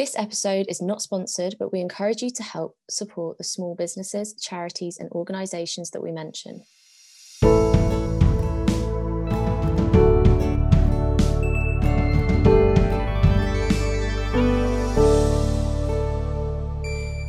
This 0.00 0.16
episode 0.16 0.64
is 0.70 0.80
not 0.80 1.02
sponsored, 1.02 1.56
but 1.58 1.74
we 1.74 1.80
encourage 1.82 2.22
you 2.22 2.30
to 2.30 2.42
help 2.42 2.74
support 2.88 3.36
the 3.36 3.44
small 3.44 3.74
businesses, 3.74 4.32
charities, 4.32 4.96
and 4.98 5.10
organisations 5.12 5.90
that 5.90 6.02
we 6.02 6.10
mention. 6.10 6.62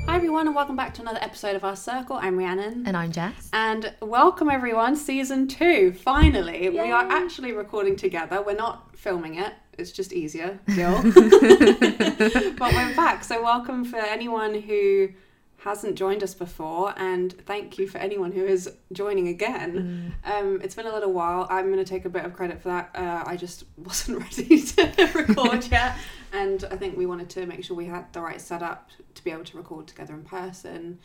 Hi 0.07 0.15
everyone, 0.15 0.47
and 0.47 0.55
welcome 0.55 0.77
back 0.77 0.93
to 0.93 1.01
another 1.01 1.19
episode 1.21 1.57
of 1.57 1.65
Our 1.65 1.75
Circle. 1.75 2.15
I'm 2.21 2.37
Rhiannon. 2.37 2.87
And 2.87 2.95
I'm 2.95 3.11
Jess. 3.11 3.49
And 3.51 3.93
welcome 4.01 4.49
everyone, 4.49 4.95
season 4.95 5.49
two. 5.49 5.91
Finally, 5.91 6.69
we 6.69 6.89
are 6.89 7.03
actually 7.11 7.51
recording 7.51 7.97
together. 7.97 8.41
We're 8.41 8.55
not 8.55 8.90
filming 9.01 9.35
it. 9.35 9.53
It's 9.79 9.91
just 9.91 10.13
easier, 10.13 10.59
but 10.67 12.73
we're 12.73 12.95
back. 12.95 13.23
So 13.23 13.41
welcome 13.41 13.83
for 13.83 13.97
anyone 13.97 14.53
who 14.53 15.09
hasn't 15.57 15.95
joined 15.95 16.21
us 16.21 16.35
before, 16.35 16.93
and 16.97 17.33
thank 17.47 17.79
you 17.79 17.87
for 17.87 17.97
anyone 17.97 18.31
who 18.31 18.45
is 18.45 18.69
joining 18.93 19.27
again. 19.27 20.13
Um, 20.23 20.61
it's 20.63 20.75
been 20.75 20.85
a 20.85 20.93
little 20.93 21.13
while. 21.13 21.47
I'm 21.49 21.65
going 21.65 21.83
to 21.83 21.85
take 21.89 22.05
a 22.05 22.09
bit 22.09 22.25
of 22.25 22.33
credit 22.33 22.61
for 22.61 22.69
that. 22.69 22.91
Uh, 22.93 23.23
I 23.25 23.37
just 23.37 23.63
wasn't 23.77 24.19
ready 24.19 24.61
to 24.61 25.09
record 25.15 25.65
yet, 25.71 25.97
and 26.31 26.63
I 26.65 26.75
think 26.75 26.95
we 26.95 27.07
wanted 27.07 27.29
to 27.31 27.47
make 27.47 27.63
sure 27.63 27.75
we 27.75 27.87
had 27.87 28.13
the 28.13 28.21
right 28.21 28.39
setup 28.39 28.91
to 29.15 29.23
be 29.23 29.31
able 29.31 29.45
to 29.45 29.57
record 29.57 29.87
together 29.87 30.13
in 30.13 30.23
person. 30.23 30.99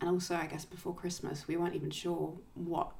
And 0.00 0.08
also, 0.08 0.36
I 0.36 0.46
guess 0.46 0.64
before 0.64 0.94
Christmas, 0.94 1.48
we 1.48 1.56
weren't 1.56 1.74
even 1.74 1.90
sure 1.90 2.32
what 2.54 2.92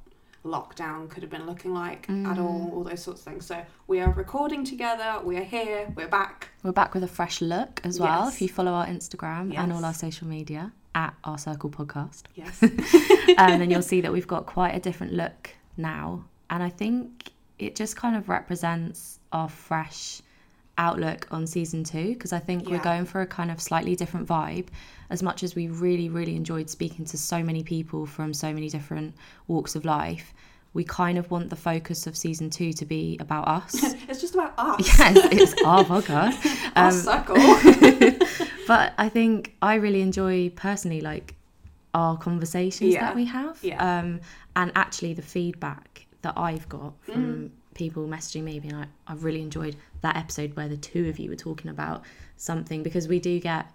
lockdown 0.44 1.08
could 1.08 1.22
have 1.22 1.30
been 1.30 1.46
looking 1.46 1.74
like 1.74 2.08
at 2.08 2.38
all, 2.38 2.70
all 2.74 2.84
those 2.84 3.02
sorts 3.02 3.20
of 3.20 3.26
things. 3.26 3.46
So 3.46 3.62
we 3.86 4.00
are 4.00 4.10
recording 4.12 4.64
together. 4.64 5.20
We 5.22 5.36
are 5.36 5.42
here. 5.44 5.92
We're 5.94 6.08
back. 6.08 6.48
We're 6.62 6.72
back 6.72 6.94
with 6.94 7.04
a 7.04 7.08
fresh 7.08 7.40
look 7.40 7.80
as 7.84 8.00
well. 8.00 8.24
Yes. 8.24 8.34
If 8.34 8.42
you 8.42 8.48
follow 8.48 8.72
our 8.72 8.86
Instagram 8.86 9.56
and 9.56 9.72
all 9.72 9.84
our 9.84 9.94
social 9.94 10.26
media 10.26 10.72
at 10.94 11.14
our 11.24 11.38
Circle 11.38 11.70
Podcast, 11.70 12.22
Yes. 12.34 12.62
um, 12.62 13.58
then 13.58 13.70
you'll 13.70 13.82
see 13.92 14.00
that 14.00 14.12
we've 14.12 14.26
got 14.26 14.46
quite 14.46 14.74
a 14.74 14.80
different 14.80 15.12
look 15.12 15.50
now. 15.76 16.24
And 16.48 16.62
I 16.62 16.68
think 16.70 17.30
it 17.58 17.76
just 17.76 17.96
kind 17.96 18.16
of 18.16 18.28
represents 18.28 19.18
our 19.32 19.48
fresh 19.48 20.22
outlook 20.80 21.28
on 21.30 21.46
season 21.46 21.84
two 21.84 22.08
because 22.14 22.32
I 22.32 22.38
think 22.40 22.68
we're 22.68 22.78
going 22.80 23.04
for 23.04 23.20
a 23.20 23.26
kind 23.26 23.50
of 23.50 23.60
slightly 23.60 23.94
different 23.94 24.26
vibe. 24.26 24.66
As 25.10 25.22
much 25.22 25.42
as 25.42 25.54
we 25.54 25.68
really, 25.68 26.08
really 26.08 26.34
enjoyed 26.34 26.68
speaking 26.70 27.04
to 27.06 27.18
so 27.18 27.42
many 27.42 27.62
people 27.62 28.06
from 28.06 28.32
so 28.34 28.52
many 28.52 28.68
different 28.68 29.14
walks 29.46 29.74
of 29.76 29.84
life, 29.84 30.32
we 30.72 30.84
kind 30.84 31.18
of 31.18 31.30
want 31.30 31.50
the 31.50 31.56
focus 31.56 32.06
of 32.06 32.16
season 32.16 32.48
two 32.48 32.72
to 32.74 32.84
be 32.86 33.16
about 33.20 33.46
us. 33.48 33.74
it's 34.08 34.20
just 34.20 34.34
about 34.34 34.54
us. 34.56 34.98
yes, 34.98 35.16
it's 35.32 35.62
our 35.64 35.84
podcast. 35.84 36.38
Our 36.76 36.86
Um, 36.86 36.92
circle. 36.92 37.36
but 38.66 38.94
I 38.98 39.08
think 39.08 39.54
I 39.60 39.74
really 39.74 40.00
enjoy 40.00 40.50
personally 40.50 41.00
like 41.00 41.34
our 41.92 42.16
conversations 42.16 42.92
Yeah. 42.94 43.00
that 43.06 43.16
we 43.16 43.24
have. 43.26 43.58
Yeah. 43.62 43.78
Um, 43.98 44.20
and 44.56 44.70
actually 44.76 45.12
the 45.14 45.22
feedback 45.22 46.06
that 46.22 46.34
I've 46.38 46.68
got 46.68 46.92
from 47.02 47.14
Mm. 47.14 47.50
People 47.74 48.06
messaging 48.08 48.42
me 48.44 48.58
being 48.60 48.76
like, 48.76 48.88
I've 49.06 49.24
really 49.24 49.42
enjoyed 49.42 49.76
that 50.02 50.16
episode 50.16 50.56
where 50.56 50.68
the 50.68 50.76
two 50.76 51.08
of 51.08 51.18
you 51.18 51.30
were 51.30 51.36
talking 51.36 51.70
about 51.70 52.02
something 52.36 52.82
because 52.82 53.06
we 53.08 53.20
do 53.20 53.38
get 53.40 53.66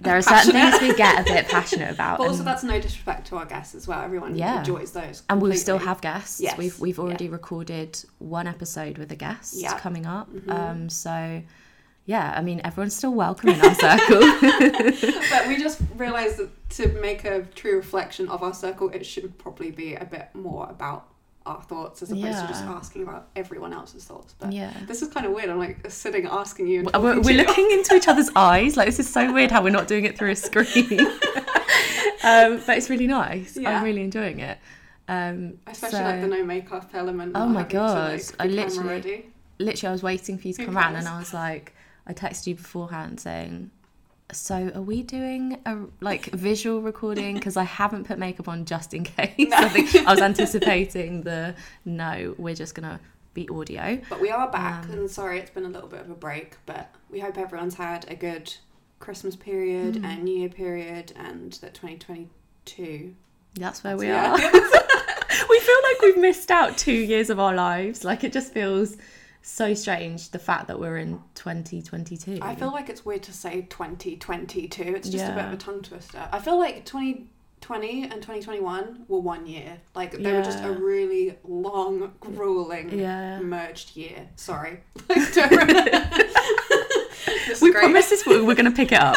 there 0.00 0.16
are 0.16 0.22
certain 0.22 0.52
things 0.52 0.80
we 0.80 0.94
get 0.94 1.20
a 1.20 1.24
bit 1.30 1.46
passionate 1.48 1.90
about. 1.92 2.16
But 2.18 2.28
also, 2.28 2.42
that's 2.42 2.62
no 2.64 2.80
disrespect 2.80 3.26
to 3.28 3.36
our 3.36 3.44
guests 3.44 3.74
as 3.74 3.86
well. 3.86 4.00
Everyone 4.00 4.34
Yeah. 4.34 4.60
enjoys 4.60 4.92
those. 4.92 5.22
and 5.28 5.42
we 5.42 5.54
still 5.56 5.76
have 5.76 6.00
guests. 6.00 6.40
Yes. 6.40 6.56
We've 6.56 6.78
we've 6.80 6.96
Yeah. 6.96 7.04
already 7.04 7.28
recorded 7.28 8.02
one 8.18 8.46
episode 8.46 8.96
with 8.96 9.12
a 9.12 9.16
guest 9.16 9.54
Yeah. 9.60 9.70
Mm-hmm. 9.72 9.78
coming 9.80 10.06
up. 10.06 10.28
Um, 10.48 10.88
so 10.88 11.42
yeah, 12.06 12.32
I 12.34 12.40
mean 12.40 12.62
everyone's 12.64 12.96
still 12.96 13.12
welcome 13.12 13.50
in 13.50 13.60
our 13.60 13.74
circle. 13.74 14.20
But 15.30 15.48
we 15.48 15.58
just 15.58 15.82
realised 15.96 16.38
that 16.38 16.48
to 16.70 16.88
make 17.00 17.24
a 17.26 17.42
true 17.54 17.76
reflection 17.76 18.28
of 18.30 18.42
our 18.42 18.54
circle, 18.54 18.88
it 18.90 19.04
should 19.04 19.36
probably 19.36 19.70
be 19.70 19.96
a 19.96 20.04
bit 20.06 20.28
more 20.34 20.66
about 20.70 21.08
our 21.50 21.62
thoughts 21.62 22.02
as 22.02 22.10
opposed 22.10 22.40
to 22.40 22.46
just 22.46 22.64
asking 22.64 23.02
about 23.02 23.28
everyone 23.36 23.72
else's 23.72 24.04
thoughts. 24.04 24.34
But 24.38 24.52
Yeah. 24.52 24.72
this 24.86 25.02
is 25.02 25.08
kind 25.08 25.26
of 25.26 25.32
weird. 25.32 25.50
I'm 25.50 25.58
like 25.58 25.90
sitting 25.90 26.26
asking 26.26 26.68
you. 26.68 26.80
And 26.80 27.02
We're, 27.02 27.20
we're 27.20 27.36
looking 27.36 27.70
into 27.72 27.94
each 27.94 28.08
other's 28.08 28.30
eyes. 28.36 28.76
Like 28.76 28.86
this 28.86 28.98
is 29.00 29.08
so 29.08 29.32
weird 29.32 29.50
how 29.50 29.62
we're 29.62 29.70
not 29.70 29.88
doing 29.88 30.04
it 30.04 30.16
through 30.16 30.30
a 30.30 30.36
screen. 30.36 31.00
um, 32.22 32.60
but 32.66 32.76
it's 32.78 32.90
really 32.90 33.06
nice. 33.06 33.56
Yeah. 33.56 33.76
I'm 33.78 33.84
really 33.84 34.02
enjoying 34.02 34.40
it. 34.40 34.58
Um, 35.08 35.58
Especially 35.66 35.98
so- 35.98 36.04
like 36.04 36.20
the 36.20 36.28
no 36.28 36.44
makeup 36.44 36.90
element. 36.94 37.32
Oh 37.34 37.46
my 37.46 37.52
to, 37.52 37.58
like, 37.58 37.68
God, 37.70 38.20
I 38.38 38.46
literally- 38.46 39.26
literally, 39.58 39.88
I 39.88 39.92
was 39.92 40.02
waiting 40.02 40.38
for 40.38 40.48
you 40.48 40.54
to 40.54 40.62
Who 40.62 40.66
come 40.66 40.78
around, 40.78 40.96
and 40.96 41.08
I 41.08 41.18
was 41.18 41.34
like, 41.34 41.74
I 42.06 42.12
texted 42.12 42.46
you 42.46 42.54
beforehand 42.54 43.20
saying, 43.20 43.70
"So 44.32 44.70
are 44.74 44.82
we 44.82 45.02
doing 45.02 45.58
a 45.66 45.78
like 46.00 46.26
visual 46.32 46.80
recording? 46.82 47.34
Because 47.34 47.56
I 47.56 47.64
haven't 47.64 48.04
put 48.04 48.18
makeup 48.18 48.48
on 48.48 48.64
just 48.64 48.94
in 48.94 49.04
case. 49.16 49.52
I 49.54 49.68
think 49.68 49.94
I 50.06 50.10
was 50.12 50.20
anticipating 50.20 51.22
the 51.22 51.54
no. 51.84 52.34
We're 52.38 52.54
just 52.54 52.74
gonna 52.74 53.00
be 53.34 53.48
audio. 53.48 54.00
But 54.08 54.20
we 54.20 54.30
are 54.30 54.50
back, 54.50 54.84
Um, 54.86 54.90
and 54.92 55.10
sorry 55.10 55.38
it's 55.38 55.50
been 55.50 55.64
a 55.64 55.68
little 55.68 55.88
bit 55.88 56.00
of 56.00 56.10
a 56.10 56.14
break, 56.14 56.56
but 56.66 56.92
we 57.10 57.20
hope 57.20 57.38
everyone's 57.38 57.74
had 57.76 58.04
a 58.10 58.14
good 58.16 58.52
Christmas 58.98 59.36
period 59.36 59.94
Mm. 59.94 60.04
and 60.04 60.24
New 60.24 60.36
Year 60.36 60.48
period, 60.48 61.12
and 61.16 61.52
that 61.62 61.74
2022. 61.74 63.14
That's 63.54 63.82
where 63.84 63.96
we 63.96 64.06
Yeah. 64.08 64.32
are. 64.32 64.36
we 65.48 65.60
feel 65.60 65.76
like 65.84 66.02
we've 66.02 66.18
missed 66.18 66.50
out 66.50 66.76
two 66.76 66.92
years 66.92 67.30
of 67.30 67.38
our 67.40 67.54
lives. 67.54 68.04
Like 68.04 68.24
it 68.24 68.32
just 68.32 68.52
feels 68.52 68.96
so 69.42 69.74
strange 69.74 70.30
the 70.30 70.38
fact 70.38 70.68
that 70.68 70.78
we're 70.78 70.98
in 70.98 71.20
2022. 71.34 72.38
I 72.42 72.54
feel 72.54 72.70
like 72.72 72.88
it's 72.88 73.04
weird 73.04 73.22
to 73.24 73.32
say 73.32 73.62
2022. 73.70 74.82
It's 74.82 75.08
just 75.08 75.24
a 75.24 75.34
bit 75.34 75.44
of 75.46 75.52
a 75.52 75.56
tongue 75.56 75.82
twister. 75.82 76.28
I 76.30 76.38
feel 76.40 76.58
like 76.58 76.84
2020 76.84 78.02
and 78.04 78.12
2021 78.14 79.04
were 79.08 79.18
one 79.20 79.46
year. 79.46 79.78
Like 79.94 80.12
they 80.12 80.32
were 80.32 80.42
just 80.42 80.62
a 80.62 80.70
really 80.72 81.36
long, 81.46 82.12
grueling, 82.20 82.90
Yeah. 82.98 83.40
merged 83.40 83.96
year. 83.96 84.28
Sorry. 84.36 84.80
Like, 85.08 85.32
don't- 85.34 86.20
This 87.46 87.58
is 87.58 87.62
we 87.62 87.72
promise 87.72 88.08
this 88.08 88.24
we're, 88.26 88.44
we're 88.44 88.54
going 88.54 88.64
to 88.64 88.76
pick 88.76 88.92
it 88.92 89.00
up. 89.00 89.16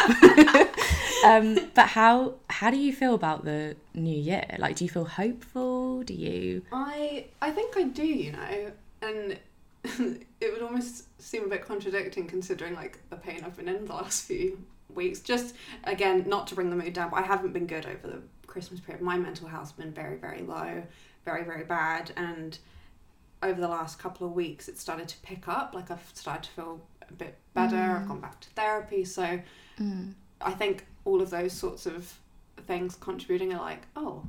um, 1.24 1.70
but 1.74 1.86
how 1.88 2.34
how 2.50 2.70
do 2.70 2.76
you 2.76 2.92
feel 2.92 3.14
about 3.14 3.44
the 3.44 3.76
new 3.94 4.16
year? 4.16 4.44
Like, 4.58 4.76
do 4.76 4.84
you 4.84 4.90
feel 4.90 5.04
hopeful? 5.04 6.02
Do 6.02 6.12
you? 6.14 6.62
I 6.72 7.26
I 7.40 7.50
think 7.50 7.76
I 7.76 7.84
do, 7.84 8.04
you 8.06 8.32
know, 8.32 8.72
and 9.02 9.38
it 10.40 10.52
would 10.52 10.62
almost 10.62 11.20
seem 11.20 11.44
a 11.44 11.48
bit 11.48 11.66
contradicting 11.66 12.26
considering 12.26 12.74
like 12.74 12.98
the 13.10 13.16
pain 13.16 13.42
I've 13.44 13.56
been 13.56 13.68
in 13.68 13.84
the 13.84 13.92
last 13.92 14.24
few 14.24 14.58
weeks. 14.94 15.20
Just 15.20 15.54
again, 15.84 16.24
not 16.26 16.46
to 16.48 16.54
bring 16.54 16.70
the 16.70 16.76
mood 16.76 16.94
down, 16.94 17.10
but 17.10 17.16
I 17.16 17.22
haven't 17.22 17.52
been 17.52 17.66
good 17.66 17.86
over 17.86 18.06
the 18.06 18.22
Christmas 18.46 18.80
period. 18.80 19.02
My 19.02 19.18
mental 19.18 19.46
health's 19.46 19.72
been 19.72 19.92
very 19.92 20.16
very 20.16 20.42
low, 20.42 20.82
very 21.24 21.44
very 21.44 21.64
bad, 21.64 22.12
and 22.16 22.58
over 23.42 23.60
the 23.60 23.68
last 23.68 23.98
couple 23.98 24.26
of 24.26 24.32
weeks, 24.32 24.68
it 24.68 24.78
started 24.78 25.08
to 25.08 25.18
pick 25.18 25.48
up. 25.48 25.74
Like 25.74 25.90
I've 25.90 26.10
started 26.14 26.44
to 26.44 26.50
feel 26.50 26.80
a 27.06 27.12
bit 27.12 27.36
better. 27.52 27.76
I've 27.76 28.02
mm. 28.02 28.08
gone 28.08 28.20
back 28.20 28.40
to 28.40 28.48
therapy, 28.50 29.04
so 29.04 29.40
mm. 29.78 30.14
I 30.40 30.52
think 30.52 30.86
all 31.04 31.20
of 31.20 31.28
those 31.28 31.52
sorts 31.52 31.84
of 31.84 32.18
things 32.66 32.94
contributing 32.94 33.52
are 33.52 33.60
like, 33.60 33.82
oh, 33.96 34.22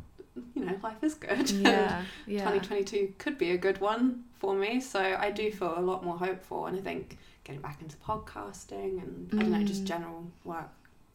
you 0.54 0.66
know, 0.66 0.78
life 0.84 1.02
is 1.02 1.14
good. 1.14 1.50
Yeah, 1.52 2.04
yeah. 2.28 2.40
2022 2.40 3.14
could 3.18 3.38
be 3.38 3.52
a 3.52 3.58
good 3.58 3.80
one 3.80 4.26
for 4.46 4.56
me. 4.56 4.80
So 4.80 5.00
I 5.00 5.32
do 5.32 5.52
feel 5.52 5.74
a 5.78 5.82
lot 5.82 6.04
more 6.04 6.18
hopeful, 6.18 6.68
and 6.68 6.78
I 6.78 6.82
think 6.82 7.18
getting 7.44 7.62
back 7.62 7.82
into 7.82 7.96
podcasting 7.98 9.02
and 9.04 9.30
I 9.34 9.38
don't 9.44 9.52
know, 9.52 9.64
just 9.64 9.84
Mm. 9.84 9.88
general 9.88 10.32
work 10.44 10.70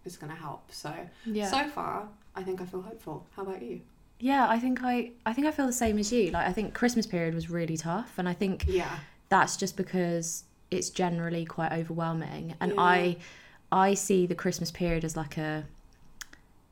is 0.04 0.16
going 0.16 0.30
to 0.32 0.38
help. 0.38 0.70
So 0.72 0.92
Yeah. 1.24 1.50
so 1.50 1.68
far, 1.68 2.08
I 2.34 2.42
think 2.42 2.60
I 2.60 2.64
feel 2.66 2.82
hopeful. 2.82 3.26
How 3.36 3.42
about 3.42 3.62
you? 3.62 3.80
yeah, 4.22 4.46
I 4.50 4.58
think 4.58 4.80
I 4.84 5.12
I 5.24 5.32
think 5.32 5.46
I 5.46 5.50
feel 5.50 5.66
the 5.66 5.72
same 5.72 5.98
as 5.98 6.12
you. 6.12 6.30
Like, 6.30 6.46
I 6.46 6.52
think 6.52 6.74
Christmas 6.74 7.06
period 7.06 7.34
was 7.34 7.48
really 7.48 7.76
tough, 7.78 8.18
and 8.18 8.28
I 8.28 8.34
think 8.34 8.66
Yeah, 8.68 8.98
that's 9.30 9.56
just 9.56 9.76
because 9.78 10.44
it's 10.70 10.90
generally 10.90 11.44
quite 11.44 11.72
overwhelming 11.72 12.54
and 12.60 12.70
Yeah. 12.72 12.80
i 12.82 13.16
i 13.72 13.94
see 13.94 14.24
the 14.26 14.34
christmas 14.36 14.70
period 14.70 15.04
as 15.04 15.16
like 15.16 15.36
a 15.36 15.64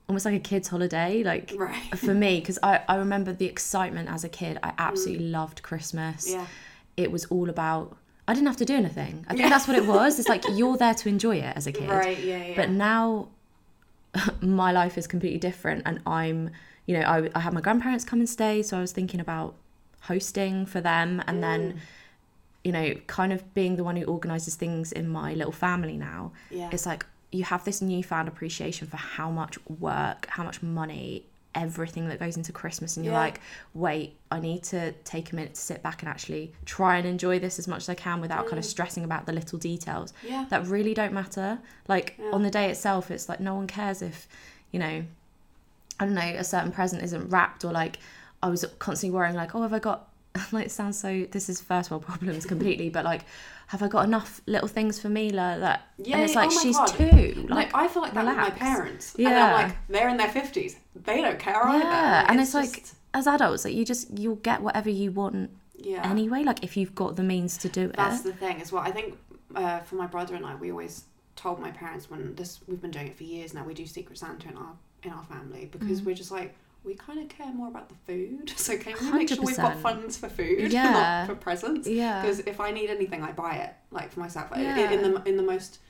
almost 0.09 0.25
like 0.25 0.35
a 0.35 0.39
kid's 0.41 0.69
holiday 0.69 1.23
like 1.23 1.53
right. 1.57 1.77
for 1.99 2.15
me 2.15 2.41
because 2.41 2.59
I, 2.63 2.81
I 2.89 2.97
remember 2.97 3.33
the 3.33 3.45
excitement 3.47 4.09
as 4.09 4.25
a 4.25 4.29
kid 4.29 4.59
i 4.63 4.73
absolutely 4.79 5.27
loved 5.29 5.63
christmas 5.63 6.31
Yeah, 6.31 6.47
it 6.97 7.13
was 7.13 7.27
all 7.27 7.51
about 7.51 7.97
i 8.27 8.33
didn't 8.35 8.47
have 8.47 8.57
to 8.57 8.65
do 8.65 8.75
anything 8.75 9.25
i 9.29 9.31
think 9.31 9.41
Yeah. 9.43 9.49
that's 9.51 9.69
what 9.69 9.77
it 9.77 9.87
was 9.87 10.19
it's 10.19 10.29
like 10.29 10.45
you're 10.53 10.77
there 10.79 10.95
to 10.95 11.09
enjoy 11.09 11.37
it 11.37 11.55
as 11.57 11.67
a 11.67 11.73
kid 11.73 11.91
right. 11.91 12.19
Yeah, 12.19 12.45
yeah. 12.47 12.53
but 12.57 12.71
now 12.71 13.29
my 14.41 14.73
life 14.73 14.97
is 14.97 15.07
completely 15.07 15.39
different 15.39 15.83
and 15.85 16.01
i'm 16.07 16.51
you 16.87 16.95
know 16.99 17.05
I, 17.07 17.29
I 17.35 17.41
had 17.41 17.53
my 17.53 17.61
grandparents 17.61 18.05
come 18.05 18.21
and 18.21 18.29
stay 18.29 18.63
so 18.63 18.79
i 18.79 18.81
was 18.81 18.93
thinking 18.93 19.21
about 19.21 19.55
hosting 20.03 20.65
for 20.67 20.81
them 20.81 21.23
and 21.27 21.39
Mm. 21.39 21.41
then 21.43 21.81
you 22.65 22.73
know 22.73 22.95
kind 23.07 23.33
of 23.33 23.53
being 23.55 23.77
the 23.77 23.85
one 23.85 23.97
who 23.97 24.05
organizes 24.05 24.55
things 24.55 24.91
in 24.93 25.09
my 25.09 25.35
little 25.35 25.53
family 25.53 25.97
now 25.97 26.33
yeah, 26.51 26.71
it's 26.73 26.87
like 26.87 27.05
you 27.31 27.45
have 27.45 27.65
this 27.65 27.83
newfound 27.83 28.27
appreciation 28.29 28.87
for 28.87 28.97
how 28.97 29.31
much 29.31 29.59
work 29.69 30.27
how 30.31 30.43
much 30.45 30.63
money 30.63 31.25
everything 31.55 32.09
that 32.09 32.21
goes 32.21 32.37
into 32.37 32.53
Christmas 32.53 32.97
and 32.97 33.05
you're 33.05 33.15
Yeah. 33.15 33.21
like, 33.21 33.41
wait, 33.75 34.17
I 34.31 34.39
need 34.39 34.63
to 34.65 34.93
take 35.03 35.33
a 35.33 35.35
minute 35.35 35.55
to 35.55 35.61
sit 35.61 35.83
back 35.83 36.03
and 36.03 36.09
actually 36.09 36.53
try 36.67 36.99
and 36.99 37.07
enjoy 37.07 37.39
this 37.41 37.59
as 37.59 37.67
much 37.67 37.83
as 37.83 37.89
I 37.89 37.95
can 37.95 38.21
without 38.21 38.47
kind 38.47 38.59
of 38.59 38.65
Mm. 38.65 38.69
stressing 38.69 39.03
about 39.03 39.27
the 39.27 39.33
little 39.33 39.59
details 39.59 40.13
Yeah. 40.23 40.45
that 40.51 40.67
really 40.67 40.95
don't 40.95 41.13
matter. 41.13 41.59
Like 41.89 42.15
Yeah. 42.19 42.31
on 42.33 42.43
the 42.43 42.51
day 42.51 42.71
itself, 42.71 43.11
it's 43.11 43.29
like 43.29 43.41
no 43.41 43.55
one 43.55 43.67
cares 43.67 44.03
if, 44.03 44.29
you 44.71 44.79
know, 44.79 45.05
I 45.99 46.05
don't 46.05 46.15
know, 46.15 46.21
a 46.21 46.45
certain 46.45 46.71
present 46.71 47.03
isn't 47.03 47.29
wrapped 47.31 47.65
or 47.65 47.73
like 47.73 47.99
I 48.43 48.49
was 48.51 48.65
constantly 48.79 49.17
worrying 49.17 49.35
like, 49.35 49.55
oh, 49.55 49.63
have 49.63 49.73
I 49.73 49.81
got 49.81 50.09
like 50.53 50.67
it 50.67 50.71
sounds 50.71 50.99
so 50.99 51.27
this 51.31 51.49
is 51.49 51.61
first 51.61 51.91
world 51.91 52.05
problems 52.05 52.47
completely, 52.47 52.89
but 52.91 53.05
like 53.05 53.23
have 53.69 53.83
I 53.83 53.89
got 53.89 54.05
enough 54.05 54.41
little 54.47 54.69
things 54.69 54.99
for 55.01 55.09
Mila 55.09 55.59
that 55.61 55.89
Yeah, 55.99 56.17
and 56.17 56.25
it's 56.25 56.35
like 56.35 56.51
oh 56.53 56.61
she's 56.63 56.77
God. 56.77 56.87
two. 56.87 57.47
Like, 57.49 57.73
Like 57.73 57.75
I 57.75 57.89
feel 57.89 58.03
like 58.03 58.15
that 58.15 58.25
with 58.27 58.37
my 58.37 58.51
parents. 58.51 59.15
And 59.15 59.25
Yeah. 59.25 59.45
I'm 59.57 59.69
like, 59.69 59.77
they're 59.89 60.09
in 60.09 60.17
their 60.17 60.29
50s. 60.29 60.77
They 60.97 61.21
don't 61.21 61.39
care 61.39 61.63
either. 61.67 61.85
Yeah, 61.85 62.27
and 62.29 62.41
it's 62.41 62.55
like- 62.55 62.75
just- 62.81 62.95
as 63.15 63.27
adults, 63.27 63.65
like 63.65 63.75
you 63.75 63.85
just 63.87 64.17
you'll 64.19 64.37
get 64.37 64.61
whatever 64.63 64.91
you 64.91 65.11
want 65.11 65.51
yeah. 65.79 66.09
anyway, 66.09 66.43
like 66.45 66.63
if 66.63 66.77
you've 66.77 66.95
got 66.95 67.17
the 67.17 67.23
means 67.23 67.57
to 67.59 67.69
do 67.69 67.87
it. 67.87 67.97
That's 67.97 68.21
the 68.21 68.33
thing 68.35 68.61
as 68.61 68.71
well. 68.71 68.83
I 68.83 68.91
think 68.91 69.17
uh, 69.57 69.81
for 69.81 69.95
my 69.97 70.07
brother 70.07 70.35
and 70.35 70.45
I, 70.45 70.55
we 70.57 70.71
always 70.71 71.05
told 71.35 71.59
my 71.59 71.71
parents 71.71 72.11
when 72.11 72.35
this 72.35 72.61
we've 72.67 72.81
been 72.83 72.91
doing 72.91 73.07
it 73.09 73.17
for 73.17 73.25
years 73.25 73.55
now. 73.55 73.65
We 73.65 73.73
do 73.75 73.87
Secret 73.87 74.19
Santa 74.19 74.49
in 74.51 74.57
our 74.59 74.73
in 75.05 75.11
our 75.11 75.25
family 75.25 75.63
Mm. 75.67 75.71
because 75.79 76.03
we're 76.03 76.15
just 76.15 76.31
like 76.31 76.55
we 76.85 76.95
kind 76.95 77.19
of 77.21 77.29
care 77.29 77.53
more 77.53 77.69
about 77.69 77.89
the 77.89 77.95
food. 78.07 78.53
So 78.57 78.77
can 78.79 78.95
we 79.01 79.11
make 79.19 79.29
sure 79.29 79.43
we've 79.45 79.57
got 79.57 79.79
funds 79.79 80.17
for 80.17 80.29
food, 80.29 80.73
Yeah. 80.73 80.93
not 80.93 81.27
for 81.27 81.35
presents? 81.35 81.87
yeah. 81.89 82.23
Because 82.23 82.41
if 82.41 82.61
I 82.61 82.71
need 82.71 82.89
anything, 82.91 83.23
I 83.23 83.33
buy 83.33 83.57
it 83.57 83.75
like 83.91 84.11
for 84.13 84.21
myself 84.21 84.53
in- 84.55 84.63
Yeah. 84.63 84.91
in, 84.91 85.03
the 85.03 85.23
in 85.29 85.37
the 85.37 85.43
most 85.43 85.81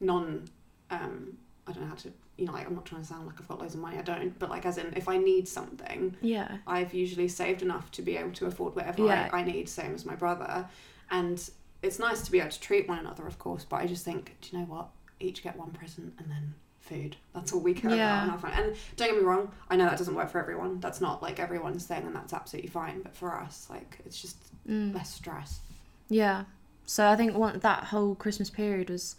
non. 0.00 0.44
Um, 0.90 1.36
I 1.66 1.72
don't 1.72 1.82
know 1.82 1.88
how 1.88 1.94
to. 1.96 2.12
You 2.38 2.44
know, 2.44 2.52
like 2.52 2.66
I'm 2.66 2.74
not 2.74 2.84
trying 2.84 3.00
to 3.00 3.06
sound 3.06 3.26
like 3.26 3.36
I've 3.40 3.48
got 3.48 3.60
loads 3.60 3.74
of 3.74 3.80
money. 3.80 3.96
I 3.98 4.02
don't. 4.02 4.38
But 4.38 4.50
like, 4.50 4.66
as 4.66 4.76
in, 4.76 4.92
if 4.94 5.08
I 5.08 5.16
need 5.16 5.48
something, 5.48 6.14
Yeah. 6.20 6.58
I've 6.66 6.92
usually 6.92 7.28
saved 7.28 7.62
enough 7.62 7.90
to 7.92 8.02
be 8.02 8.16
able 8.18 8.32
to 8.32 8.44
afford 8.46 8.76
whatever 8.76 9.06
Yeah. 9.06 9.30
I, 9.32 9.40
I 9.40 9.42
need, 9.42 9.68
same 9.70 9.94
as 9.94 10.04
my 10.04 10.14
brother. 10.14 10.68
And 11.10 11.38
it's 11.82 11.98
nice 11.98 12.20
to 12.22 12.30
be 12.30 12.38
able 12.40 12.50
to 12.50 12.60
treat 12.60 12.86
one 12.88 12.98
another, 12.98 13.26
of 13.26 13.38
course, 13.38 13.64
but 13.64 13.76
I 13.76 13.86
just 13.86 14.04
think, 14.04 14.36
do 14.42 14.48
you 14.52 14.58
know 14.58 14.64
what? 14.66 14.88
Each 15.18 15.42
get 15.42 15.56
one 15.56 15.70
present 15.70 16.12
and 16.18 16.30
then 16.30 16.54
food. 16.86 17.16
That's 17.34 17.52
all 17.52 17.60
we 17.60 17.74
care 17.74 17.90
Yeah. 17.90 18.24
about. 18.24 18.24
in 18.24 18.30
our 18.30 18.38
family. 18.38 18.68
And 18.68 18.76
don't 18.96 19.08
get 19.08 19.16
me 19.18 19.22
wrong, 19.24 19.50
I 19.68 19.76
know 19.76 19.84
that 19.86 19.98
doesn't 19.98 20.14
work 20.14 20.30
for 20.30 20.38
everyone. 20.40 20.80
That's 20.80 21.00
not 21.00 21.22
like 21.22 21.38
everyone's 21.40 21.84
thing, 21.86 22.04
and 22.06 22.14
that's 22.14 22.32
absolutely 22.32 22.70
fine. 22.70 23.02
But 23.02 23.14
for 23.14 23.34
us, 23.34 23.66
like, 23.68 24.00
it's 24.06 24.20
just 24.20 24.36
Mm. 24.68 24.94
less 24.94 25.12
stress. 25.14 25.60
Yeah. 26.08 26.44
So 26.86 27.08
I 27.08 27.16
think 27.16 27.36
one, 27.36 27.58
that 27.60 27.84
whole 27.84 28.14
Christmas 28.14 28.50
period 28.50 28.90
was 28.90 29.16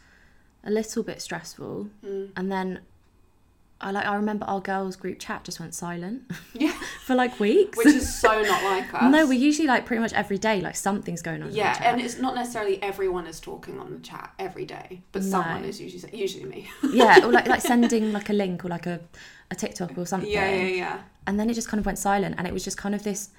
a 0.63 0.71
little 0.71 1.03
bit 1.03 1.21
stressful, 1.21 1.89
Mm. 2.03 2.31
and 2.35 2.51
then 2.51 2.79
I 3.79 3.91
like 3.91 4.05
I 4.05 4.15
remember 4.15 4.45
our 4.45 4.59
girls 4.59 4.95
group 4.95 5.19
chat 5.19 5.43
just 5.43 5.59
went 5.59 5.75
silent 5.75 6.23
Yeah, 6.53 6.76
for 7.07 7.15
like 7.15 7.39
weeks. 7.39 7.77
which 7.77 7.87
is 7.87 8.07
so 8.23 8.41
not 8.51 8.63
like 8.63 8.93
us. 8.93 9.11
no, 9.11 9.25
we 9.25 9.37
usually 9.37 9.67
like 9.67 9.85
pretty 9.85 10.01
much 10.01 10.13
every 10.13 10.37
day 10.37 10.59
like 10.61 10.75
something's 10.75 11.21
going 11.21 11.41
on. 11.41 11.51
Yeah, 11.51 11.79
and 11.83 12.01
it's 12.01 12.17
not 12.19 12.35
necessarily 12.35 12.81
everyone 12.83 13.25
is 13.27 13.39
talking 13.39 13.79
on 13.79 13.87
the 13.93 13.99
chat 13.99 14.33
every 14.37 14.65
day, 14.65 15.01
but 15.13 15.23
No. 15.23 15.29
someone 15.29 15.63
is 15.63 15.79
usually 15.81 16.15
usually 16.25 16.45
me. 16.45 16.69
yeah, 16.91 17.25
or 17.25 17.31
like 17.31 17.47
like 17.47 17.61
sending 17.73 18.11
like 18.13 18.29
a 18.29 18.33
link 18.33 18.65
or 18.65 18.69
like 18.69 18.85
a 18.85 18.99
a 19.49 19.55
TikTok 19.55 19.97
or 19.97 20.05
something. 20.05 20.29
Yeah, 20.29 20.49
yeah, 20.53 20.67
yeah. 20.83 20.97
And 21.25 21.39
then 21.39 21.49
it 21.49 21.53
just 21.53 21.69
kind 21.69 21.79
of 21.79 21.85
went 21.85 21.97
silent, 21.99 22.35
and 22.37 22.45
it 22.47 22.53
was 22.53 22.63
just 22.65 22.77
kind 22.77 22.93
of 22.93 23.03
this 23.03 23.29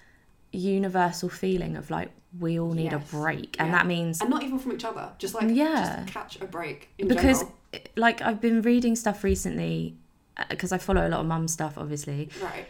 universal 0.53 1.29
feeling 1.29 1.76
of 1.76 1.91
like 1.91 2.11
we 2.41 2.59
all 2.59 2.73
need 2.73 2.93
Yes. 2.93 3.12
a 3.12 3.17
break, 3.17 3.56
and 3.59 3.69
Yeah. 3.69 3.76
that 3.79 3.87
means 3.87 4.21
and 4.21 4.31
not 4.31 4.43
even 4.43 4.59
from 4.59 4.73
each 4.73 4.85
other. 4.85 5.11
Just 5.19 5.35
like 5.35 5.49
Yeah. 5.50 5.97
just 6.05 6.09
catch 6.14 6.41
a 6.41 6.47
break 6.47 6.88
in 6.99 7.09
because 7.09 7.41
general. 7.41 7.87
like 7.97 8.23
I've 8.23 8.41
been 8.41 8.62
reading 8.62 8.97
stuff 8.97 9.23
recently 9.25 9.94
uh, 10.37 10.44
because 10.49 10.73
I 10.73 10.79
follow 10.79 11.06
a 11.06 11.11
lot 11.11 11.21
of 11.21 11.26
mum 11.26 11.49
stuff 11.49 11.75
obviously 11.76 12.29
Right. 12.43 12.67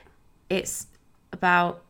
It's 0.50 0.86
about 1.32 1.82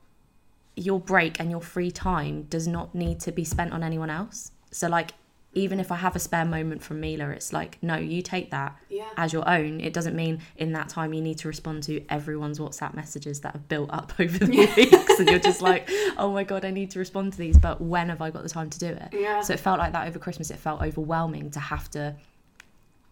your 0.76 1.00
break 1.00 1.40
and 1.40 1.50
your 1.50 1.60
free 1.60 1.90
time 1.90 2.42
does 2.44 2.66
not 2.68 2.94
need 2.94 3.18
to 3.20 3.32
be 3.32 3.44
spent 3.44 3.72
on 3.72 3.82
anyone 3.82 4.10
else 4.10 4.52
so 4.70 4.88
like 4.88 5.12
even 5.54 5.80
if 5.80 5.90
I 5.90 5.96
have 5.96 6.14
a 6.14 6.18
spare 6.20 6.44
moment 6.44 6.82
from 6.82 7.00
Mila 7.00 7.30
it's 7.30 7.52
like 7.52 7.78
no 7.82 7.96
you 7.96 8.22
take 8.22 8.50
that 8.52 8.76
Yeah. 8.88 9.08
as 9.16 9.32
your 9.32 9.48
own 9.48 9.80
it 9.80 9.92
doesn't 9.92 10.14
mean 10.14 10.40
in 10.56 10.72
that 10.72 10.88
time 10.88 11.12
you 11.14 11.20
need 11.20 11.38
to 11.38 11.48
respond 11.48 11.82
to 11.84 12.04
everyone's 12.08 12.58
WhatsApp 12.60 12.94
messages 12.94 13.40
that 13.40 13.54
have 13.54 13.68
built 13.68 13.90
up 13.92 14.12
over 14.20 14.38
the 14.38 14.54
Yeah. 14.54 14.74
weeks 14.76 15.18
and 15.18 15.28
you're 15.28 15.38
just 15.40 15.62
like 15.62 15.88
oh 16.16 16.30
my 16.32 16.44
god 16.44 16.64
I 16.64 16.70
need 16.70 16.90
to 16.92 16.98
respond 17.00 17.32
to 17.32 17.38
these 17.38 17.58
but 17.58 17.80
when 17.80 18.08
have 18.10 18.20
I 18.22 18.30
got 18.30 18.42
the 18.44 18.48
time 18.48 18.70
to 18.70 18.78
do 18.78 18.86
it 18.88 19.08
Yeah. 19.12 19.40
so 19.40 19.54
it 19.54 19.58
felt 19.60 19.78
like 19.80 19.92
that 19.92 20.06
over 20.06 20.18
Christmas. 20.20 20.50
It 20.50 20.58
felt 20.58 20.80
overwhelming 20.82 21.50
to 21.52 21.60
have 21.60 21.90
to 21.92 22.14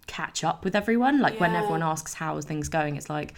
catch 0.06 0.44
up 0.44 0.64
with 0.64 0.76
everyone. 0.76 1.20
Like 1.20 1.40
when 1.40 1.54
everyone 1.54 1.82
asks 1.82 2.14
how 2.14 2.36
are 2.36 2.42
things 2.42 2.68
going, 2.68 2.96
it's 2.96 3.10
like 3.10 3.34